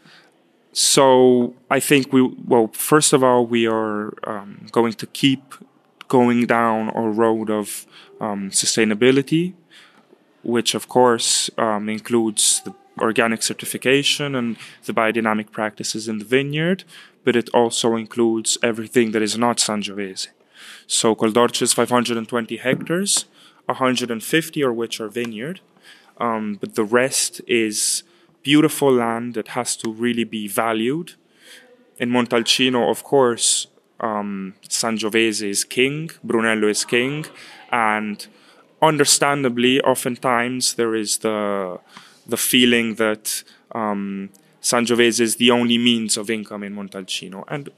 So 0.73 1.55
I 1.69 1.81
think 1.81 2.13
we 2.13 2.23
well 2.23 2.71
first 2.73 3.13
of 3.13 3.23
all 3.23 3.47
we 3.47 3.67
are 3.67 4.15
um, 4.25 4.67
going 4.71 4.95
to 4.95 5.07
keep 5.07 5.55
going 6.09 6.47
down 6.47 6.91
our 6.91 7.11
road 7.11 7.51
of 7.51 7.87
um, 8.21 8.51
sustainability, 8.51 9.55
which 10.43 10.75
of 10.75 10.89
course 10.89 11.51
um, 11.59 11.89
includes 11.89 12.63
the 12.65 12.75
organic 12.99 13.43
certification 13.43 14.35
and 14.35 14.57
the 14.85 14.93
biodynamic 14.93 15.51
practices 15.51 16.09
in 16.09 16.19
the 16.19 16.25
vineyard, 16.25 16.85
but 17.25 17.37
it 17.37 17.49
also 17.51 17.97
includes 17.97 18.59
everything 18.63 19.13
that 19.13 19.23
is 19.23 19.37
not 19.37 19.59
Sangiovese. 19.59 20.29
So 20.87 21.15
Col 21.15 21.31
d'Orcia 21.31 21.65
is 21.65 21.73
520 21.73 22.57
hectares, 22.59 23.25
150 23.67 24.63
of 24.63 24.75
which 24.75 25.01
are 25.01 25.09
vineyard, 25.09 25.61
um, 26.19 26.59
but 26.61 26.75
the 26.75 26.85
rest 26.85 27.41
is 27.47 28.03
beautiful 28.43 28.93
land 28.93 29.35
that 29.35 29.49
has 29.49 29.77
to 29.77 29.91
really 29.91 30.25
be 30.25 30.47
valued. 30.47 31.15
In 31.99 32.11
Montalcino, 32.11 32.91
of 32.91 33.03
course, 33.03 33.67
um, 34.01 34.55
Sangiovese 34.69 35.49
is 35.49 35.65
king, 35.65 36.11
Brunello 36.23 36.69
is 36.69 36.85
king, 36.85 37.25
and 37.73 38.27
understandably, 38.83 39.81
oftentimes 39.81 40.75
there 40.75 40.95
is 40.95 41.19
the 41.19 41.79
the 42.27 42.37
feeling 42.37 42.95
that 42.97 43.43
um, 43.73 44.31
Sangiovese 44.63 45.21
is 45.21 45.37
the 45.37 45.51
only 45.51 45.79
means 45.79 46.17
of 46.17 46.31
income 46.31 46.63
in 46.63 46.75
Montalcino, 46.75 47.45
and 47.49 47.71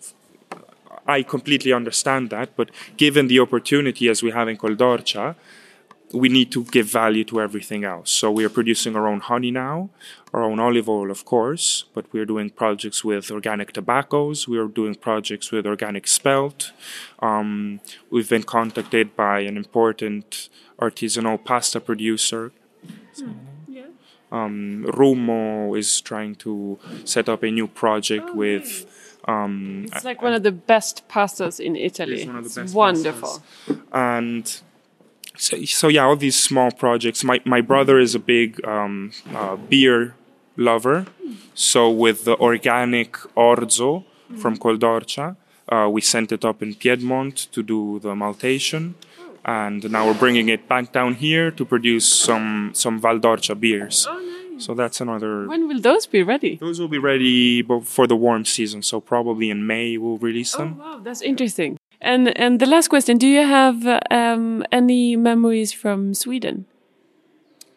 I 1.06 1.22
completely 1.22 1.72
understand 1.72 2.30
that. 2.30 2.56
But 2.56 2.70
given 2.96 3.28
the 3.28 3.40
opportunity 3.40 4.08
as 4.08 4.22
we 4.22 4.30
have 4.30 4.48
in 4.48 4.56
Col 4.56 4.74
d'Orcia, 4.74 5.36
we 6.12 6.28
need 6.28 6.52
to 6.52 6.64
give 6.64 6.86
value 6.86 7.24
to 7.24 7.40
everything 7.40 7.84
else. 7.84 8.10
So 8.10 8.30
we 8.30 8.44
are 8.44 8.48
producing 8.48 8.94
our 8.96 9.08
own 9.08 9.20
honey 9.20 9.50
now, 9.50 9.90
our 10.32 10.42
own 10.42 10.60
olive 10.60 10.88
oil, 10.88 11.10
of 11.10 11.24
course, 11.24 11.84
but 11.94 12.06
we're 12.12 12.24
doing 12.24 12.50
projects 12.50 13.04
with 13.04 13.30
organic 13.30 13.72
tobaccos. 13.72 14.46
We 14.46 14.58
are 14.58 14.68
doing 14.68 14.94
projects 14.94 15.50
with 15.50 15.66
organic 15.66 16.06
spelt. 16.06 16.72
Um, 17.18 17.80
we've 18.10 18.28
been 18.28 18.44
contacted 18.44 19.16
by 19.16 19.40
an 19.40 19.56
important 19.56 20.48
artisanal 20.78 21.42
pasta 21.44 21.80
producer. 21.80 22.52
Um, 24.32 24.84
Rummo 24.88 25.78
is 25.78 26.00
trying 26.00 26.34
to 26.36 26.78
set 27.04 27.28
up 27.28 27.42
a 27.42 27.50
new 27.50 27.66
project 27.68 28.34
with. 28.34 28.86
Um, 29.28 29.86
It's 29.92 30.04
like 30.04 30.22
one 30.22 30.34
of 30.34 30.42
the 30.42 30.52
best 30.52 31.02
pastas 31.08 31.58
in 31.60 31.74
Italy. 31.76 32.22
It's 32.22 32.26
one 32.26 32.36
of 32.36 32.44
the 32.44 32.48
It's 32.48 32.56
best 32.56 32.74
wonderful. 32.74 33.42
and 33.92 34.44
so, 35.36 35.56
so 35.64 35.88
yeah, 35.88 36.04
all 36.04 36.16
these 36.16 36.36
small 36.36 36.70
projects. 36.70 37.22
My 37.24 37.40
my 37.44 37.60
brother 37.60 37.98
is 37.98 38.14
a 38.14 38.18
big 38.20 38.64
um, 38.66 39.10
uh, 39.34 39.56
beer 39.56 40.14
lover, 40.56 41.06
so 41.54 41.90
with 41.90 42.24
the 42.24 42.36
organic 42.38 43.12
orzo 43.36 44.04
from 44.36 44.56
Col 44.56 44.76
d'Orcia, 44.76 45.36
uh, 45.68 45.88
we 45.92 46.00
sent 46.00 46.32
it 46.32 46.44
up 46.44 46.62
in 46.62 46.74
Piedmont 46.74 47.36
to 47.52 47.62
do 47.62 47.98
the 48.00 48.14
maltation, 48.14 48.94
and 49.46 49.88
now 49.90 50.04
we're 50.06 50.18
bringing 50.18 50.48
it 50.48 50.68
back 50.68 50.92
down 50.92 51.14
here 51.14 51.50
to 51.52 51.64
produce 51.64 52.04
some 52.04 52.70
some 52.74 53.00
Val 53.00 53.18
d'Orcia 53.18 53.54
beers. 53.54 54.06
Oh, 54.10 54.18
nice. 54.18 54.64
So 54.64 54.74
that's 54.74 55.00
another. 55.00 55.46
When 55.46 55.68
will 55.68 55.80
those 55.80 56.06
be 56.06 56.22
ready? 56.22 56.56
Those 56.56 56.80
will 56.80 56.88
be 56.88 56.98
ready 56.98 57.62
for 57.84 58.06
the 58.06 58.16
warm 58.16 58.44
season, 58.44 58.82
so 58.82 59.00
probably 59.00 59.48
in 59.50 59.66
May 59.66 59.96
we'll 59.96 60.18
release 60.18 60.54
them. 60.56 60.80
Oh, 60.80 60.84
wow, 60.84 61.00
that's 61.02 61.22
interesting. 61.22 61.78
And 62.00 62.36
and 62.36 62.60
the 62.60 62.66
last 62.66 62.88
question: 62.88 63.18
Do 63.18 63.28
you 63.28 63.46
have 63.46 63.86
um, 64.10 64.64
any 64.72 65.16
memories 65.16 65.72
from 65.72 66.12
Sweden? 66.14 66.66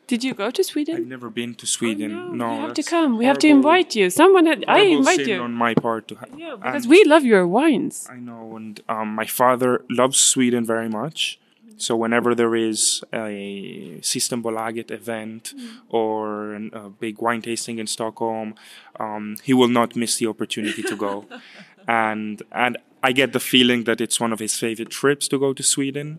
Did 0.08 0.24
you 0.24 0.34
go 0.34 0.50
to 0.50 0.64
Sweden? 0.64 0.96
I've 0.96 1.06
never 1.06 1.30
been 1.30 1.54
to 1.54 1.68
Sweden. 1.68 2.16
Oh, 2.16 2.34
no, 2.34 2.50
we 2.50 2.62
have 2.62 2.74
to 2.74 2.84
come. 2.84 3.18
We 3.20 3.26
have 3.26 3.38
to 3.40 3.48
invite 3.48 3.96
you. 3.96 4.10
Someone, 4.10 4.48
had, 4.48 4.66
I 4.68 4.80
invite 4.80 5.28
you. 5.28 5.40
on 5.40 5.54
my 5.54 5.76
part 5.76 6.08
to. 6.08 6.18
Yeah, 6.36 6.56
because 6.56 6.86
and- 6.86 6.90
we 6.90 7.04
love 7.04 7.24
your 7.24 7.46
wines. 7.46 8.08
I 8.10 8.16
know, 8.16 8.56
and 8.56 8.82
um, 8.90 9.14
my 9.14 9.28
father 9.28 9.86
loves 9.88 10.18
Sweden 10.20 10.66
very 10.66 10.90
much. 10.90 11.38
So 11.80 11.96
whenever 11.96 12.36
there 12.36 12.56
is 12.56 13.02
a 13.14 14.00
Systembolaget 14.02 14.92
event 14.92 15.54
or 15.90 16.54
an, 16.54 16.72
a 16.74 16.90
big 16.90 17.22
wine 17.22 17.42
tasting 17.42 17.80
in 17.80 17.88
Stockholm, 17.88 18.56
um, 19.00 19.38
he 19.44 19.54
will 19.54 19.70
not 19.70 19.96
miss 19.96 20.18
the 20.18 20.28
opportunity 20.28 20.84
to 20.84 20.96
go. 20.96 21.26
and 21.88 22.44
and 22.52 22.78
I 23.02 23.14
get 23.14 23.32
the 23.32 23.40
feeling 23.40 23.86
that 23.86 24.02
it's 24.02 24.20
one 24.20 24.34
of 24.34 24.40
his 24.40 24.58
favorite 24.58 24.90
trips 24.90 25.28
to 25.30 25.40
go 25.40 25.54
to 25.54 25.64
Sweden. 25.64 26.10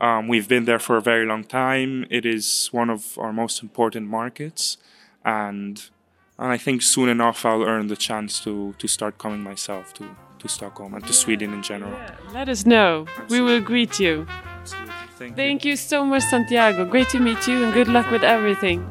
Um, 0.00 0.26
we've 0.26 0.48
been 0.48 0.64
there 0.64 0.80
for 0.80 0.96
a 0.96 1.00
very 1.00 1.26
long 1.26 1.44
time. 1.44 2.06
It 2.10 2.26
is 2.26 2.68
one 2.72 2.90
of 2.90 3.16
our 3.18 3.32
most 3.32 3.62
important 3.62 4.08
markets, 4.08 4.76
and 5.24 5.90
and 6.38 6.50
I 6.52 6.58
think 6.58 6.82
soon 6.82 7.08
enough 7.08 7.46
I'll 7.46 7.62
earn 7.62 7.86
the 7.86 7.96
chance 7.96 8.40
to 8.40 8.74
to 8.78 8.88
start 8.88 9.18
coming 9.18 9.42
myself 9.42 9.94
to 9.94 10.16
to 10.40 10.48
Stockholm 10.48 10.94
and 10.94 11.06
to 11.06 11.12
Sweden 11.12 11.52
in 11.54 11.62
general. 11.62 11.96
Let 12.32 12.48
us 12.48 12.66
know. 12.66 13.06
We 13.28 13.40
will 13.40 13.60
greet 13.60 14.00
you. 14.00 14.26
Absolutely. 14.28 15.03
Thank, 15.18 15.36
Thank 15.36 15.64
you 15.64 15.76
so 15.76 16.04
much, 16.04 16.22
Santiago. 16.24 16.84
Great 16.84 17.08
to 17.10 17.20
meet 17.20 17.46
you, 17.46 17.64
and 17.64 17.72
good 17.72 17.88
luck 17.88 18.10
with 18.10 18.24
everything. 18.24 18.84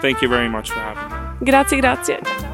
Thank 0.00 0.20
you 0.20 0.28
very 0.28 0.48
much 0.48 0.70
for 0.70 0.78
having 0.78 1.08
me. 1.10 1.46
Grazie, 1.50 1.80
grazie. 1.80 2.49